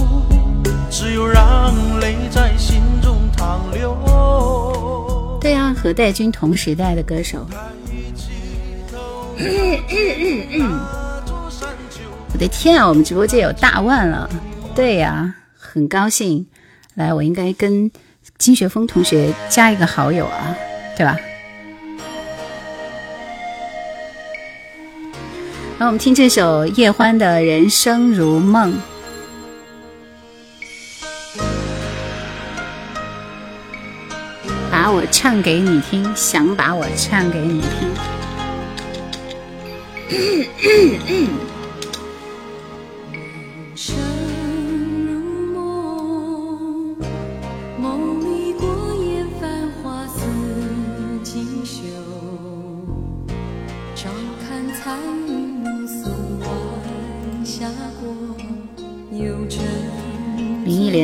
[0.91, 3.97] 只有让泪在心中淌流。
[5.41, 7.47] 对啊，和戴军同时代的歌手。
[12.35, 14.29] 我的天啊，我们直播间有大万了。
[14.75, 16.47] 对呀、很高兴。
[16.97, 17.91] 来，我应该跟
[18.37, 20.55] 金学峰同学加一个好友啊，
[20.99, 21.17] 对吧？
[25.79, 28.73] 那我们听这首叶欢的《人生如梦》。
[34.71, 37.95] 把我唱给你听，想把我唱给你听。
[43.75, 43.95] 生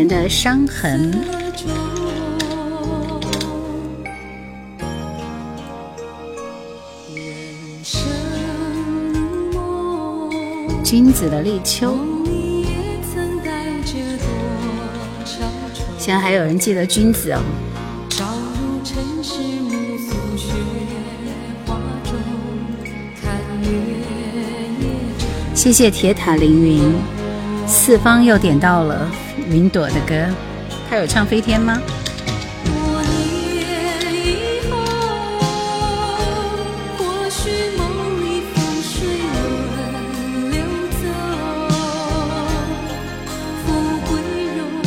[0.07, 1.13] 的伤痕。
[10.85, 11.97] 君子的立秋。
[15.99, 17.41] 现在还有人记得君子哦。
[25.55, 26.93] 谢谢铁塔凌云，
[27.67, 29.09] 四方又点到了。
[29.53, 30.15] 云朵的歌，
[30.89, 31.79] 他有唱飞天吗？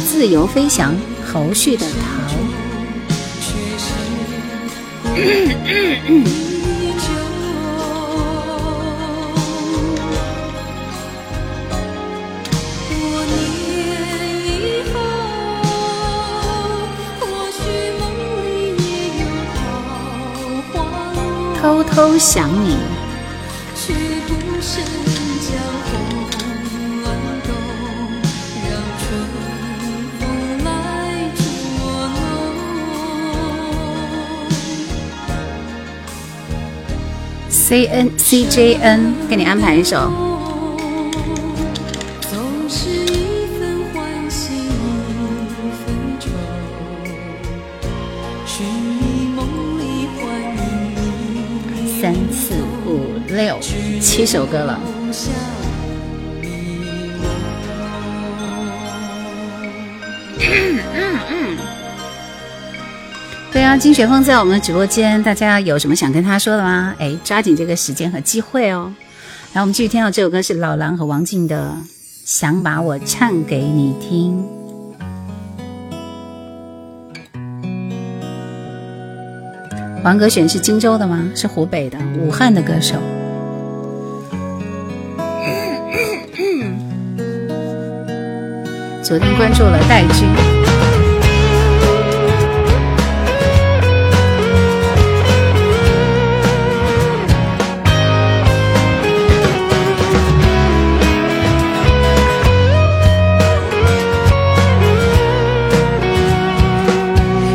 [0.07, 0.95] 自由飞翔，
[1.31, 1.93] 侯旭的桃。
[3.41, 3.93] 却是
[5.03, 5.15] 回
[21.65, 22.77] 偷偷想你
[37.49, 40.24] ，C N C J N，给你安排一首。
[54.55, 54.79] 歌了。
[63.51, 66.95] 对啊，金雪峰在我们的直播间，大家有什么想跟他说的吗？
[66.99, 68.93] 哎，抓紧这个时间和机会哦。
[69.51, 71.75] 然后我们继续听到这首歌是老狼和王静的
[72.25, 74.41] 《想把我唱给你听》。
[80.03, 81.29] 王格选是荆州的吗？
[81.35, 82.95] 是湖北的，武汉的歌手。
[89.07, 90.27] 昨天关注了戴军。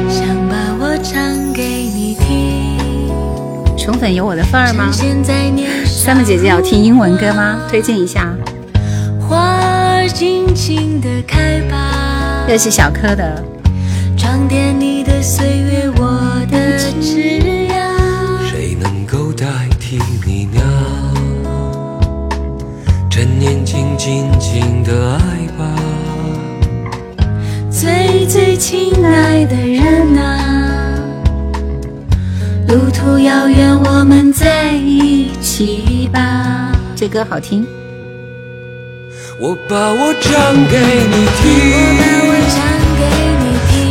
[0.09, 2.79] 想把我唱给你听。
[3.77, 4.89] 宠粉有我的份儿吗？
[5.85, 7.63] 三木姐姐要听英文歌吗？
[7.69, 8.33] 推荐一下。
[10.61, 13.43] 花儿尽情地开吧，这是小柯的，
[14.15, 17.73] 装点你的岁月，我的枝桠。
[18.51, 19.47] 谁能够代
[19.81, 20.61] 替你呢？
[23.09, 25.75] 趁年轻，尽情的爱吧。
[27.71, 30.99] 最最亲爱的人啊，
[32.93, 36.73] 途遥远，我们在一起吧。
[36.95, 37.67] 这歌好听。
[39.43, 41.49] 我把我唱给你听，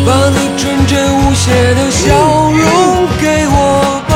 [0.05, 2.13] 把你纯真无邪的笑
[2.51, 4.13] 容给我吧，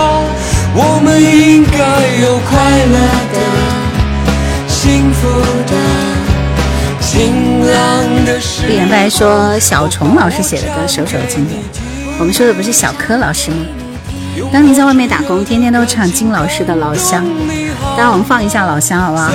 [0.75, 1.73] 我们应该
[2.21, 2.53] 有快
[2.85, 2.97] 乐
[3.33, 3.37] 的、
[4.67, 5.27] 幸福
[5.65, 5.73] 的、
[7.01, 11.59] 晴朗的时不言不来说小虫老师写的歌首首经典。
[12.19, 13.65] 我们说的不是小柯老师吗？
[14.51, 17.25] 当你在外面打工，天天都唱金老师的《老乡》。
[17.97, 19.31] 待会我们放一下《老乡》，好不好？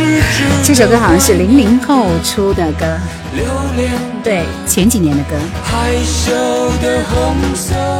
[0.64, 2.86] 这首歌好像是零零后出的歌，
[4.22, 5.36] 对，前几年的歌。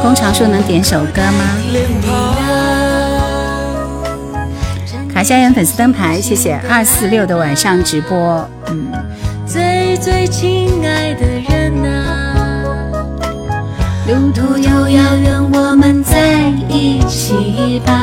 [0.01, 1.43] 工长说能点首歌吗？
[5.13, 8.49] 卡夏言粉丝灯牌，谢谢二四六的晚上直播。
[8.67, 8.87] 嗯。
[9.45, 12.20] 最最亲爱的人啊，
[14.11, 17.93] 路途又遥远，我们在一起吧。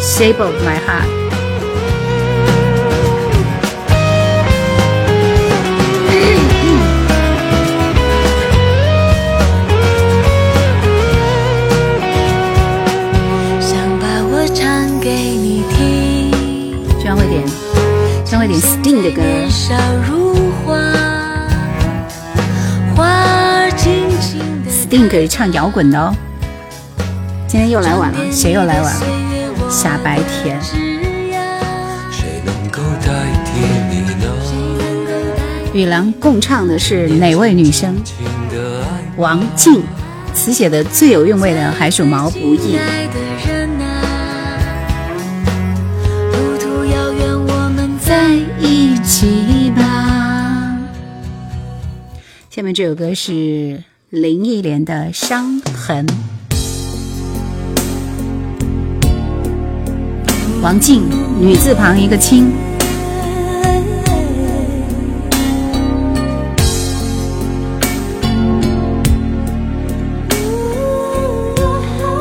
[0.00, 1.04] Shape of my heart。
[13.60, 16.30] 想把我唱给你听。
[16.98, 17.44] 居然会点，
[18.24, 20.23] 居然会点 Sting 的歌。
[24.94, 26.14] 地 Sting 可以唱摇滚的哦。
[27.48, 29.00] 今天又来晚了，谁又来晚了？
[29.68, 30.60] 傻白甜。
[30.62, 33.10] 谁能够代
[33.44, 33.60] 替
[33.90, 34.30] 你呢？
[35.72, 37.96] 与狼共唱的是哪位女生？
[39.16, 39.82] 王静。
[40.32, 42.76] 词写的最有韵味的还属毛不易。
[48.60, 50.76] 一起吧。
[52.50, 53.82] 下面这首歌是
[54.14, 56.06] 林忆莲的《伤痕》。
[60.62, 61.02] 王静，
[61.40, 62.52] 女字旁一个清。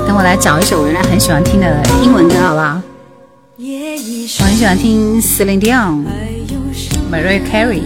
[0.07, 2.81] 等我来找一首我原来很喜欢听的英文歌，好不好？
[3.59, 6.03] 我很喜欢听 Celine Dion、
[7.11, 7.83] Mariah Carey。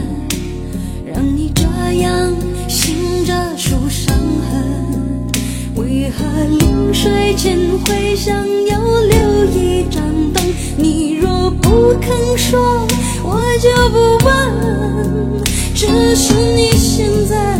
[6.07, 6.23] 为何
[6.57, 8.33] 临睡前会想
[8.67, 10.01] 要留一盏
[10.33, 10.41] 灯？
[10.77, 12.87] 你若不肯说，
[13.21, 15.43] 我就不问。
[15.75, 17.59] 只是你现在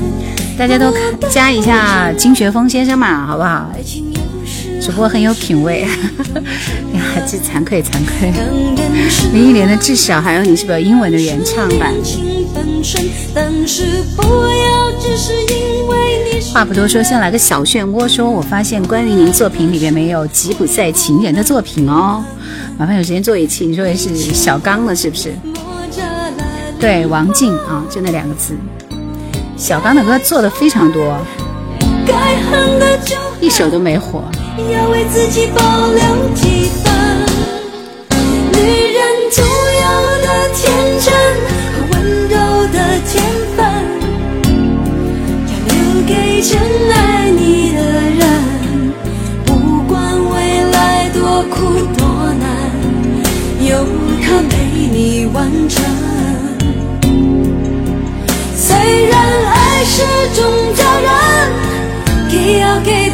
[0.57, 3.69] 大家都看加一下金学峰先生嘛，好不好？
[4.82, 5.90] 主播很有品味， 呀，
[7.30, 8.32] 这惭愧惭愧。
[9.34, 11.94] 林忆莲的《至少还有你》是不是有英文的原唱版？
[12.02, 13.84] 情本身，但是
[14.15, 15.77] 不要只是因
[16.54, 18.08] 话不多说，先来个小漩涡。
[18.08, 22.24] 说我发现关于您作品里边没有吉普赛情人的作品哦，
[22.78, 23.66] 麻烦有时间做一期。
[23.66, 25.34] 你说的是小刚了，是不是？
[26.80, 28.56] 对，王静啊，就那两个字。
[29.56, 31.18] 小刚的歌做的非常多，
[32.06, 34.24] 该恨的就一首都没火。
[34.58, 36.70] 要为自己保留几
[46.49, 46.57] 真
[46.94, 48.22] 爱你的人。
[49.45, 51.56] 不管未来多苦
[51.98, 52.07] 多
[52.40, 52.48] 难，
[53.68, 53.86] 有
[54.22, 54.56] 他陪
[54.90, 55.84] 你完成。
[58.56, 59.95] 虽然爱是
[60.34, 60.40] 种
[60.74, 61.11] 责任，
[62.32, 63.07] 给要给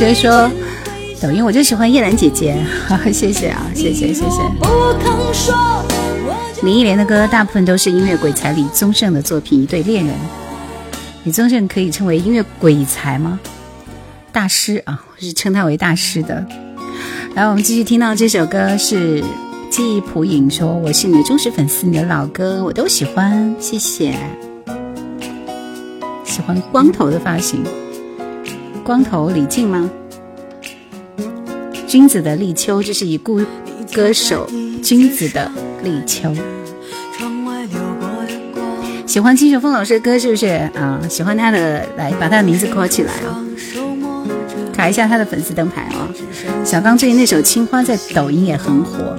[0.00, 0.50] 所以说，
[1.20, 2.56] 抖音我就喜欢叶兰姐姐，
[2.88, 4.40] 哈哈，谢谢啊，谢谢谢谢。
[6.62, 10.14] 林忆莲的歌大部分都是音乐鬼才李宗盛的作品，一对恋人。
[11.24, 13.38] 李宗盛可以称为音乐鬼才吗？
[14.32, 16.46] 大师啊，我是称他为大师的。
[17.34, 19.22] 然后我们继续听到这首歌是
[19.68, 24.14] 记忆谱影说：“我是你的忠实粉丝，你的老歌我都喜欢，谢谢。”
[26.24, 27.62] 喜欢光头的发型，
[28.90, 29.88] 光头李静吗？
[31.86, 33.40] 君子的立秋，这是已故
[33.94, 34.50] 歌手
[34.82, 35.48] 君子的
[35.84, 36.34] 立秋。
[39.06, 41.00] 喜欢金雪峰老师的歌是不是啊？
[41.08, 43.38] 喜欢他的，来把他的名字 call 起来啊！
[44.74, 46.10] 卡一下他的粉丝灯牌啊！
[46.64, 49.16] 小刚最近那首《青花》在抖音也很火。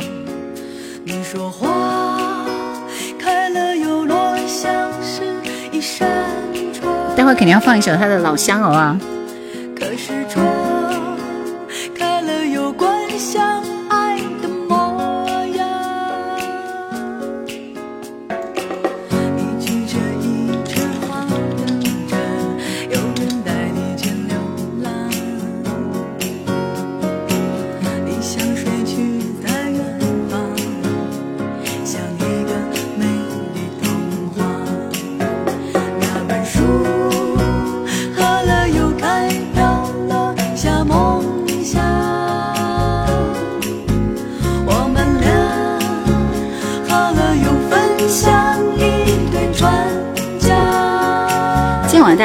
[1.06, 2.45] 你说花
[3.18, 5.22] 开了又落，像是
[5.72, 6.10] 一扇
[6.73, 6.93] 窗。
[7.15, 8.99] 待会肯定要放一首他的老乡哦啊！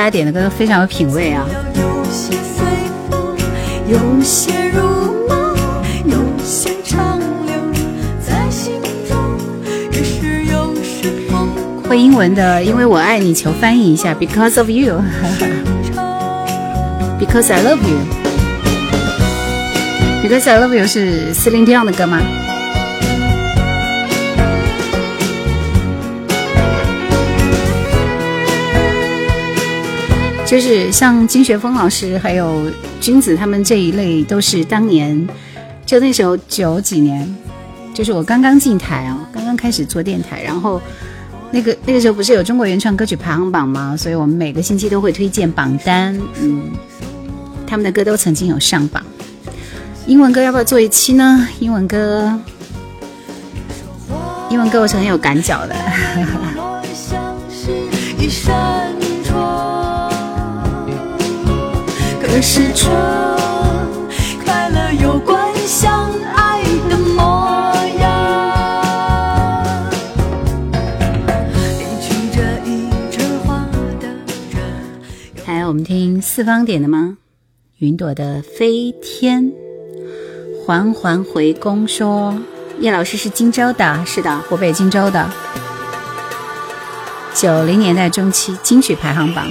[0.06, 1.44] 家点的歌都非常有品味啊！
[11.88, 15.02] 会英文的，因为我爱你，求翻译一下，Because of you，Because。
[17.52, 17.98] I love you。
[20.22, 22.22] Because I love you 是司令 Dion 的歌吗？
[30.47, 32.70] 就是像金学峰老师还有
[33.01, 35.28] 君子他们这一类，都是当年
[35.85, 37.36] 就那时候九几年，
[37.93, 40.81] 就是我刚刚进台啊，刚刚开始做电台，然后
[41.51, 43.97] 那个那个时候不是有中国原创歌曲排行榜吗？
[43.97, 46.62] 所以我们每个星期都会推荐榜单，嗯，
[47.66, 49.02] 他们的歌都曾经有上榜。
[50.06, 51.48] 英文歌要不要做一期呢？
[51.59, 52.32] 英文歌，
[54.48, 55.74] 英文歌我是很有感脚的。
[62.36, 62.92] 可是窗
[64.44, 68.04] 开了又关，像爱的模样。
[71.78, 73.66] 你举着一枝花。
[75.46, 77.16] 还有我们听四方点的吗？
[77.78, 79.50] 云朵的飞天，
[80.66, 82.36] 缓缓回宫说，
[82.80, 85.30] 叶老师是荆州的，是的，湖北荆州的。
[87.32, 89.46] 九零年代中期金曲排行榜，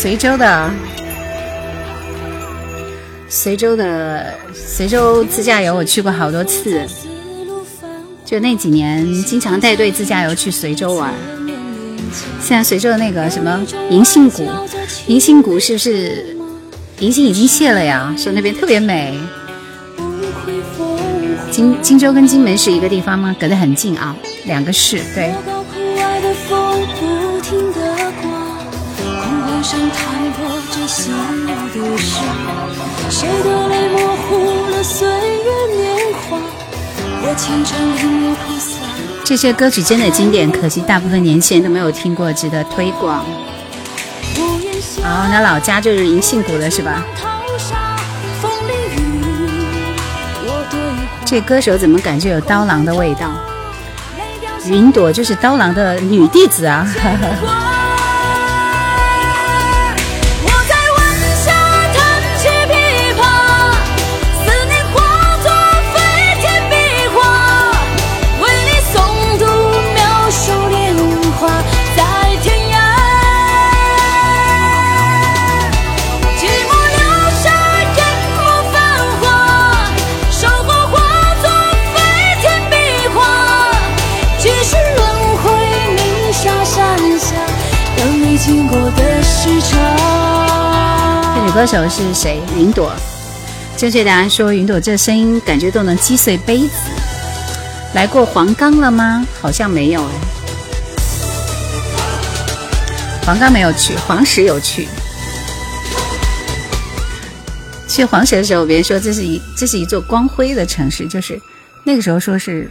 [0.00, 0.70] 随州的，
[3.28, 6.86] 随州的，随州自驾游我去过好多次，
[8.24, 11.12] 就那几年经常带队自驾游去随州玩。
[12.40, 13.60] 现在随州的那个什么
[13.90, 14.48] 银杏谷，
[15.08, 16.36] 银杏谷是不是
[17.00, 18.14] 银杏已经谢了呀？
[18.16, 19.18] 说那边特别美。
[21.50, 23.34] 荆荆州跟荆门是一个地方吗？
[23.40, 25.00] 隔得很近啊，两个市。
[25.12, 25.34] 对，
[29.68, 31.12] 上弹破这心
[31.44, 32.18] 的事，
[33.10, 36.38] 谁的泪模糊了岁月年华？
[37.20, 38.78] 我虔诚领悟菩萨。
[39.26, 43.26] 这些歌曲真的经典，可惜大部分年轻人都没有听过，值得推广。
[44.38, 47.04] 屋檐下哦，那老家就是银杏谷的是吧？
[51.26, 53.28] 这歌手怎么感觉有刀郎的味道？
[54.64, 56.88] 云朵就是刀郎的女弟子啊！
[91.58, 92.40] 歌手是谁？
[92.56, 92.92] 云朵。
[93.76, 96.74] 正确答案说，云朵这声音感觉都能击碎杯子。
[97.94, 99.26] 来过黄冈了吗？
[99.40, 100.10] 好像没有哎。
[103.26, 104.86] 黄冈没有去，黄石有去。
[107.88, 111.40] 去黄石的时候，别人说这是一这是一座光辉的城市，就是
[111.82, 112.70] 那个时候说是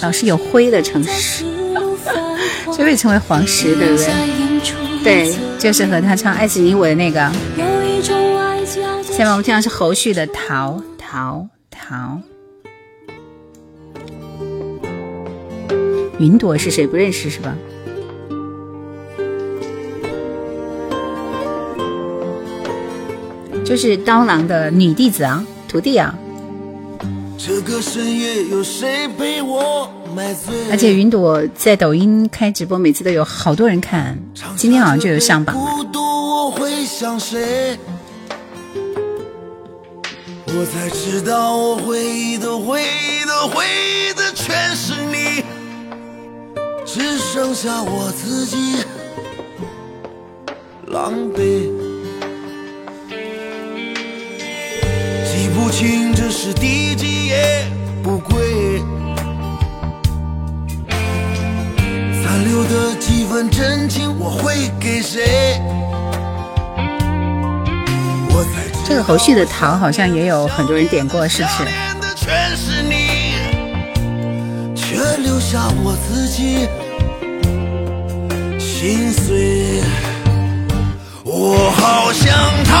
[0.00, 1.44] 老是有灰的城市，
[2.74, 4.08] 所以被称为黄石，对不对？
[5.04, 7.30] 对，就是和他唱《爱是你我》的那个。
[9.16, 11.94] 下面我们听到是侯旭的《逃逃逃》。
[16.18, 16.84] 云朵是谁？
[16.84, 17.54] 不认识是吧？
[23.64, 26.12] 就是刀郎的女弟子啊，徒弟啊。
[30.72, 34.18] 而且云朵在抖音开直播，每次都有好多人看，
[34.56, 35.56] 今天好像就有上榜。
[40.56, 45.42] 我才知道，我回忆的、回忆的、回忆的全是你，
[46.86, 48.84] 只剩下我自己
[50.86, 51.68] 狼狈。
[55.26, 57.66] 记不清这是第几夜，
[58.02, 58.80] 不归。
[62.22, 65.60] 残留的几分真情，我会给谁？
[68.30, 71.64] 我才这个侯旭的《逃》好像也有很多人点过，是不是？
[74.76, 76.68] 却留下我自己
[78.58, 79.82] 心碎。
[81.24, 82.32] 我好想
[82.64, 82.74] 逃，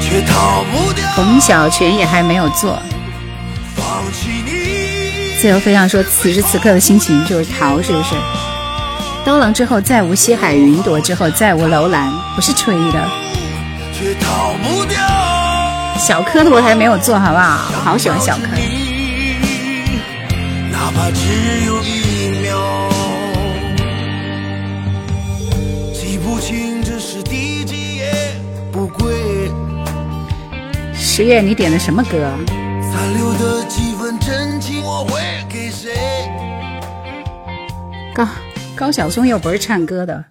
[0.00, 1.04] 却逃不掉。
[1.16, 2.78] 冯小泉也还没有做。
[5.40, 8.14] 自由飞翔说：“此时此刻的心情就是逃，是不是？
[9.24, 13.08] 刀郎之后再无西海云朵，之后再无楼兰，不是吹的。”
[13.98, 14.96] 却逃不掉。
[15.98, 17.68] 小柯的我还没有做好不好？
[17.74, 18.42] 我好喜欢小柯。
[20.70, 22.56] 哪怕只有一秒，
[25.92, 28.12] 记不清这是第几页，
[28.70, 29.50] 不归。
[30.94, 32.30] 十月，你点的什么歌？
[32.46, 35.90] 残留的几分真情，我会给谁？
[38.14, 38.28] 高
[38.76, 40.24] 高晓松又不是唱歌的。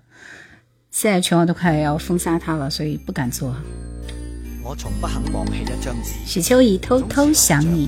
[0.99, 3.56] 现在全网都快要封杀他了，所以不敢做。
[4.64, 6.14] 我从不肯忘弃一张纸。
[6.26, 7.88] 许秋怡偷偷想你。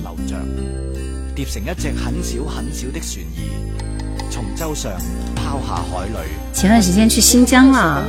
[1.34, 4.92] 叠成一只很小很小的船儿，从舟上
[5.34, 6.12] 抛下海里。
[6.52, 8.04] 前段时间去新疆了，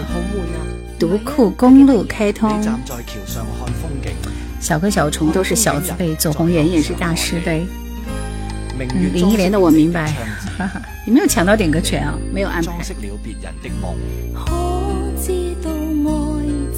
[0.99, 2.47] 独库公路开通。
[2.61, 4.11] 站在桥上看风景。
[4.59, 7.65] 小哥小虫都是小字辈，左宏元也是大师辈。
[8.77, 10.11] 林忆莲的我明白。
[10.59, 12.13] 哈哈， 你没有抢到点歌权啊？
[12.31, 12.77] 没有安排。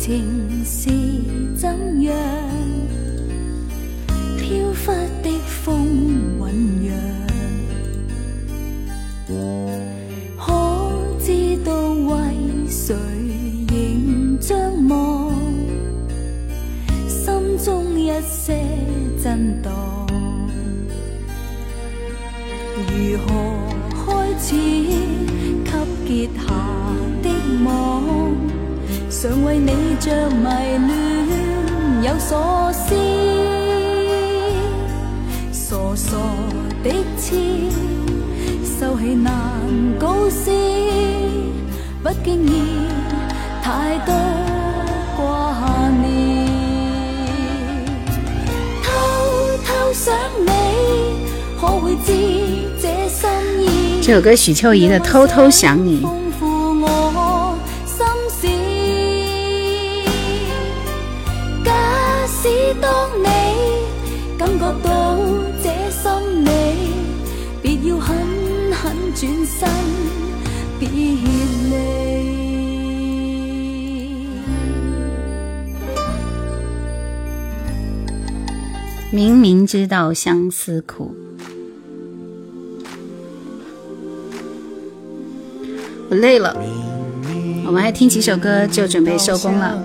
[0.05, 0.89] 情是
[1.55, 2.13] 怎样
[4.37, 4.91] 飘忽
[5.23, 5.87] 的风
[6.41, 6.51] 酝
[6.81, 6.91] 酿？
[10.37, 10.51] 可
[11.21, 12.19] 知道为
[12.67, 12.93] 谁
[13.69, 14.59] 仍张
[14.89, 15.31] 望？
[17.07, 18.59] 心中一些
[19.23, 19.71] 震荡，
[22.75, 23.25] 如何
[24.05, 24.53] 开始
[26.05, 26.43] 给结下
[27.21, 27.25] 的
[27.63, 28.52] 网？
[29.21, 32.93] 常为你着迷恋，有所思，
[35.53, 36.17] 傻傻
[36.83, 37.37] 的痴，
[38.65, 39.31] 收起难
[39.97, 40.51] 告示，
[42.03, 42.87] 不经意
[43.61, 44.13] 太多
[45.15, 46.49] 挂念，
[48.83, 48.89] 偷
[49.63, 50.13] 偷想
[50.45, 50.49] 你，
[51.61, 52.11] 可会知
[52.81, 53.29] 这心
[53.61, 54.01] 意？
[54.01, 56.01] 这首歌许秋怡的《偷偷想你》。
[69.15, 69.69] 转身
[70.79, 70.97] 别离，
[79.11, 81.13] 明明知道相思苦，
[86.09, 86.57] 我累了，
[87.65, 89.81] 我们还听几首歌就准备收工了。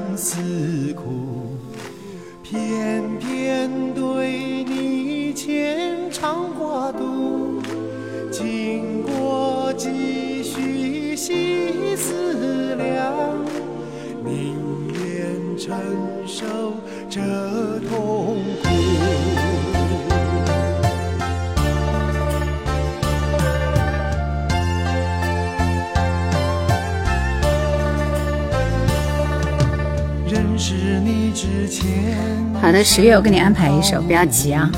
[32.61, 34.71] 好的，十月我给你安排一首，不要急啊。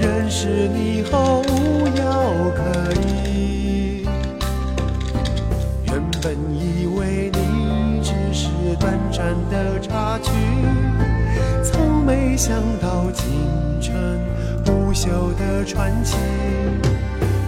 [0.00, 1.42] 认识你后
[11.62, 13.24] 从没想到青
[13.80, 13.94] 春
[14.64, 16.16] 不朽的传奇，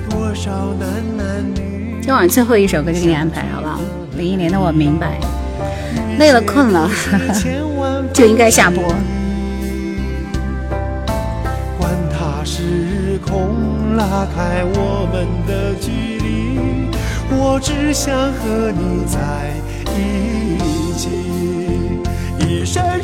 [0.08, 2.00] 多少男男女。
[2.02, 3.80] 今晚最后一首歌就给你安排好不好？
[4.16, 5.18] 林忆莲的《我明白》，
[6.18, 6.90] 累了困了
[8.12, 8.82] 就应该下播。
[11.78, 16.58] 管它时空拉开我们的距离，
[17.30, 19.18] 我只想和你在
[19.96, 20.31] 一起，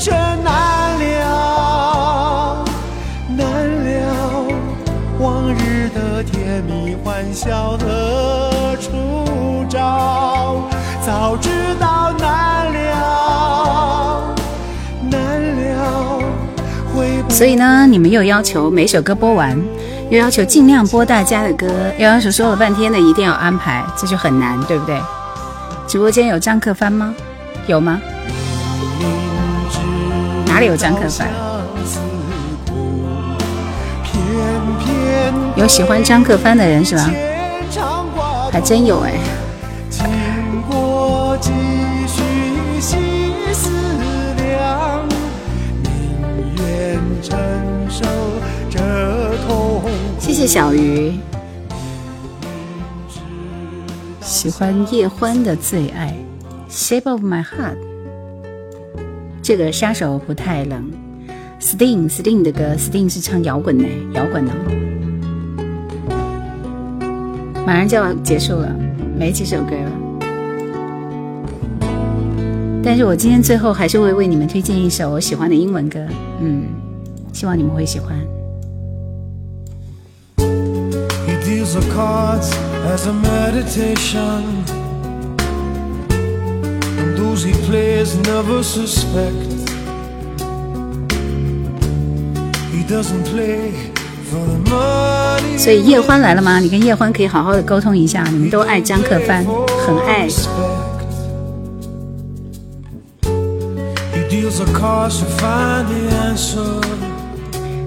[0.09, 2.65] 一生生难了，
[3.37, 3.47] 难
[3.85, 4.49] 了，
[5.19, 10.63] 往日的甜蜜欢笑何处找，
[11.05, 14.35] 早知道难了，
[15.11, 16.19] 难了，
[16.95, 19.55] 会所以呢，你们又要求每首歌播完，
[20.09, 21.67] 又要求尽量播大家的歌，
[21.99, 24.99] 又要求说了半天的一定要安排，这就很难，对不对？
[25.87, 27.15] 直播间有张克帆吗？
[27.67, 28.01] 有吗？
[30.59, 31.29] 哪里有张克帆？
[35.55, 37.09] 有喜欢张克帆的人是吧？
[38.51, 39.13] 还真有哎。
[39.89, 40.05] 经
[40.69, 41.53] 过几
[42.09, 42.97] 许细
[43.53, 43.71] 思
[44.39, 45.09] 量，
[45.85, 47.39] 宁愿承
[47.89, 48.05] 受
[48.69, 48.81] 这
[49.47, 49.89] 痛苦。
[50.19, 51.21] 谢谢小鱼。
[54.21, 56.17] 喜欢叶欢的《最爱》
[56.69, 57.88] ，Shape of My Heart。
[59.49, 60.93] 这个杀手不太冷
[61.59, 64.53] ，Sting Sting 的歌，Sting 是唱摇滚的，摇滚的。
[67.65, 68.71] 马上就要结束了，
[69.19, 69.91] 没几首歌了。
[72.85, 75.99] 但是我今天最后还是会为你们推荐一首我喜欢的英文歌，
[76.43, 76.65] 嗯，
[77.33, 78.19] 希望你们会喜欢。
[80.37, 81.75] He deals
[95.57, 96.59] 所以叶欢来了吗？
[96.59, 99.45] 你跟叶欢可以好好的沟通一下，你们都爱张克帆，
[99.87, 100.29] 很爱。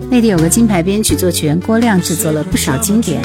[0.09, 3.21] 内地有个金牌编曲作曲郭亮制作了不少经典。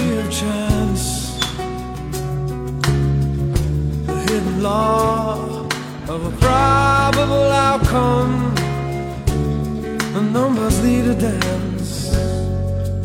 [6.15, 8.53] of a probable outcome.
[10.13, 12.11] The numbers lead a dance.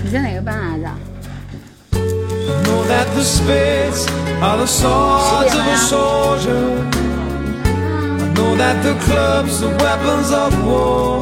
[0.02, 0.89] 你在哪个班来着？
[2.64, 4.06] Know that the spades
[4.40, 6.66] are the swords of a soldier.
[8.18, 11.20] I know that the clubs are weapons of war.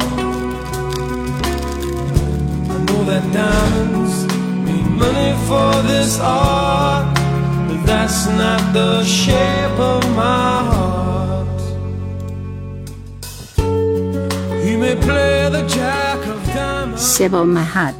[2.69, 4.25] I know that diamonds
[4.65, 7.05] mean money for this art,
[7.67, 10.88] but that's not the shape of my heart.
[16.96, 17.94] Shape of My Heart。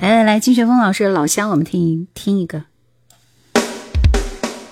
[0.00, 2.62] 来来来，金学峰老师老乡，我们听听一个。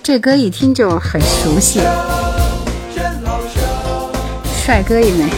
[0.03, 1.79] 这歌一听就很熟悉，
[4.65, 5.29] 帅哥一枚。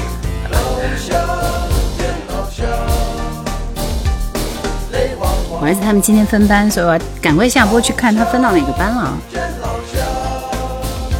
[5.51, 9.15] 我儿子他们今天分班，所以我赶快下播去看他分到哪个班了。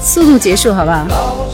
[0.02, 1.45] 速度结束，好不好？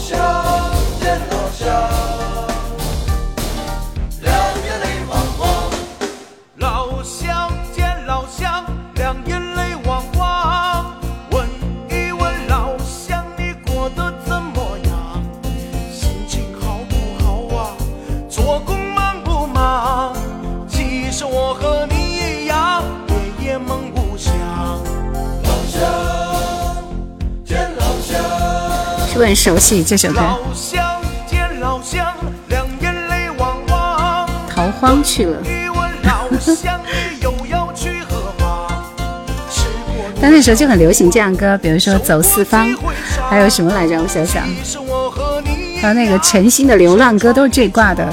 [29.22, 30.20] 不很熟悉这首歌？
[34.50, 35.38] 逃荒去了。
[40.20, 42.68] 但那时候就很流行这样歌，比如说《走四方》，
[43.30, 44.02] 还有什么来着？
[44.02, 44.44] 我想想，
[45.80, 48.12] 还有那个陈星的流浪歌，都是这挂的。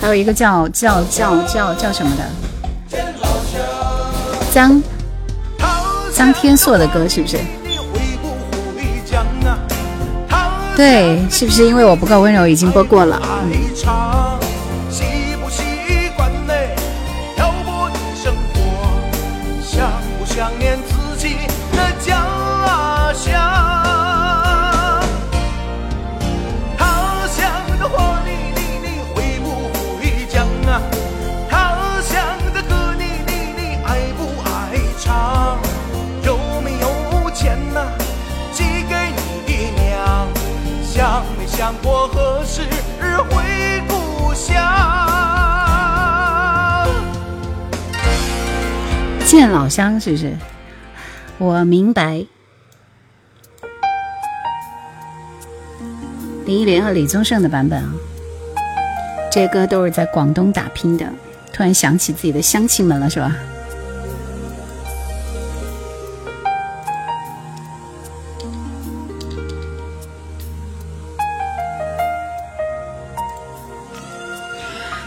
[0.00, 2.22] 还有一个叫叫叫叫叫什么的，
[4.52, 4.80] 张
[6.18, 7.38] 张天硕的歌是不是？
[10.76, 13.22] 对，是不是因为我不够温柔已经播过了？
[13.44, 13.50] 嗯
[49.38, 50.32] 见老乡是不是？
[51.38, 52.26] 我明白。
[56.44, 57.92] 林忆莲和李宗盛的版本啊，
[59.30, 61.06] 这些歌都是在广东打拼的。
[61.52, 63.36] 突然想起自己的乡亲们了，是吧？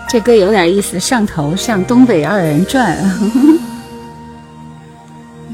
[0.07, 2.97] 这歌有点意思，上头像东北二人转。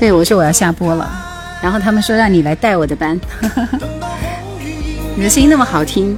[0.00, 1.06] 对，我说我要下播了，
[1.62, 3.20] 然后他们说让你来带我的班。
[5.14, 6.16] 你的声音那么好听，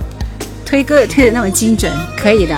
[0.65, 2.57] 推歌也推的那么精准，可以的。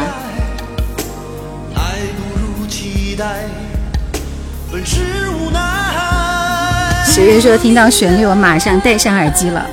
[7.06, 9.66] 十月说听到旋律，我马上戴上耳机了。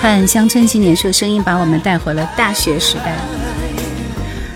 [0.00, 3.16] 汉乡村青年说：“声音把我们带回了大学时代。”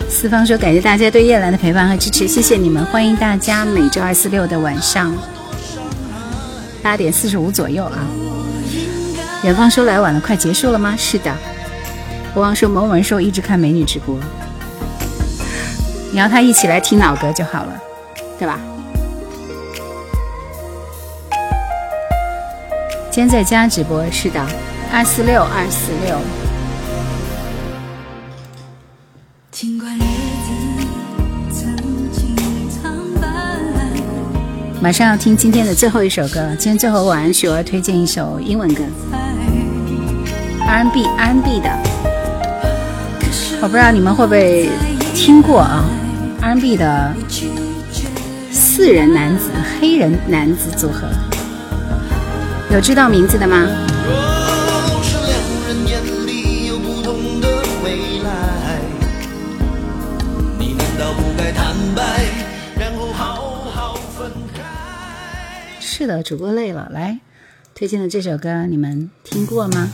[0.08, 2.84] 四方说：“感谢大家对叶兰的陪伴和支持，谢谢你们！
[2.86, 5.12] 欢迎大家每周二、四、六的晚上
[6.80, 8.06] 八点四十五左右啊。”
[9.42, 11.34] 远方说：“来晚了，快结束了吗？”是的。
[12.32, 14.16] 国王说：“某某人说一直看美女直播，
[16.12, 17.72] 你要他一起来听老歌就好了，
[18.38, 18.60] 对吧？”
[23.10, 24.40] 今天在家直播，是的。
[24.94, 26.18] 二四六二四六，
[34.82, 38.84] 马上要听今天的最后一首歌，今天最后晚安曲，我要推荐一首英文歌
[40.66, 41.70] ，R&B R&B 的，
[43.62, 44.68] 我不知道你们会不会
[45.14, 45.86] 听过啊
[46.42, 47.14] ，R&B 的
[48.50, 49.48] 四人男子
[49.80, 51.08] 黑人男子组合，
[52.70, 53.66] 有知道名字的吗？
[66.02, 66.88] 是的，主播累了。
[66.90, 67.20] 来，
[67.76, 69.88] 推荐的这首歌你们听过吗？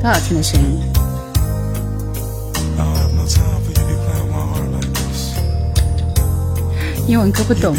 [0.00, 0.80] 多好听的声音！
[7.06, 7.76] 英文歌不懂。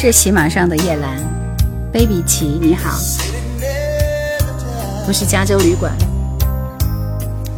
[0.00, 1.16] 是喜马上的叶兰
[1.92, 2.96] ，baby 琪你好，
[5.04, 5.92] 不是加州旅馆，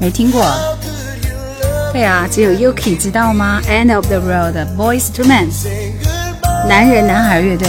[0.01, 0.43] 没听过。
[1.93, 5.49] 对啊，只有 Yuki 知道吗？End of the road，Boys to Men，
[6.67, 7.69] 男人男孩乐队。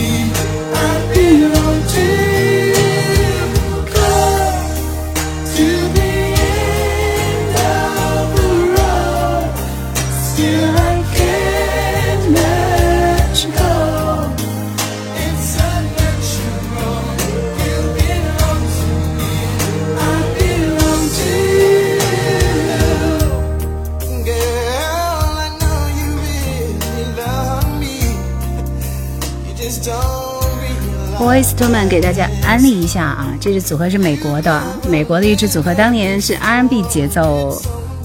[31.67, 37.61] Men 给大家安利一下啊，这支组合是美国的，美国的一支组合，当年是 R&B 节奏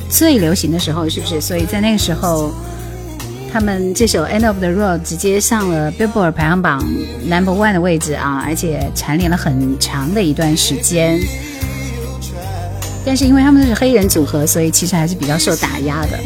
[0.09, 1.41] 最流行的时候，是不是？
[1.41, 2.53] 所以在那个时候，
[3.53, 6.87] 他们这首《End of the Road》直接上了 Billboard 排行榜
[7.29, 11.19] Number One 的位置啊，而且蝉联了很长的一段时间。
[13.05, 16.19] 但是因为他们都是黑人组合，所以其实还是比较受打压的。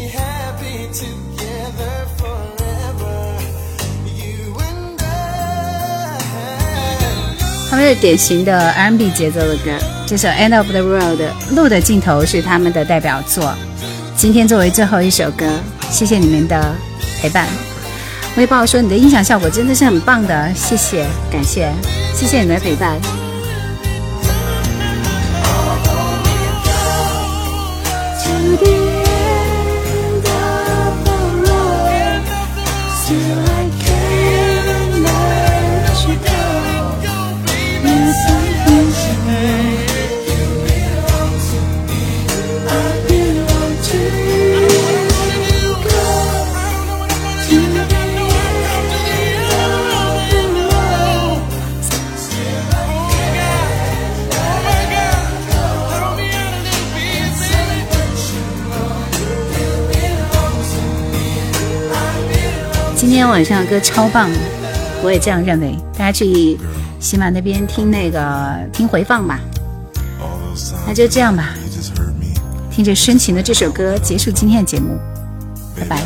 [7.81, 9.71] 这是典型的 R&B 节奏的歌，
[10.05, 11.19] 这首《End of the World》
[11.55, 13.55] 路的尽头是他们的代表作。
[14.15, 15.47] 今天作为最后一首歌，
[15.89, 16.75] 谢谢你们的
[17.19, 17.47] 陪伴。
[18.37, 21.71] 微博说你的音响效果真的是很棒的，谢谢，感谢，
[22.13, 22.99] 谢谢你们的陪伴。
[63.21, 64.31] 今天晚上的歌超棒，
[65.03, 65.77] 我也这样认为。
[65.93, 66.59] 大家去
[66.99, 69.39] 喜马那边听那个听回放吧。
[70.87, 71.53] 那就这样吧，
[72.71, 74.97] 听着深情的这首歌结束今天的节目，
[75.77, 76.01] 拜拜。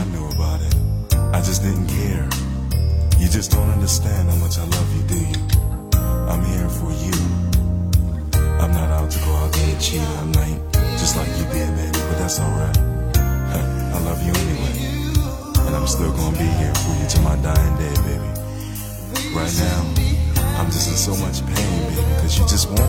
[21.05, 22.79] So much pain, baby, cause you just want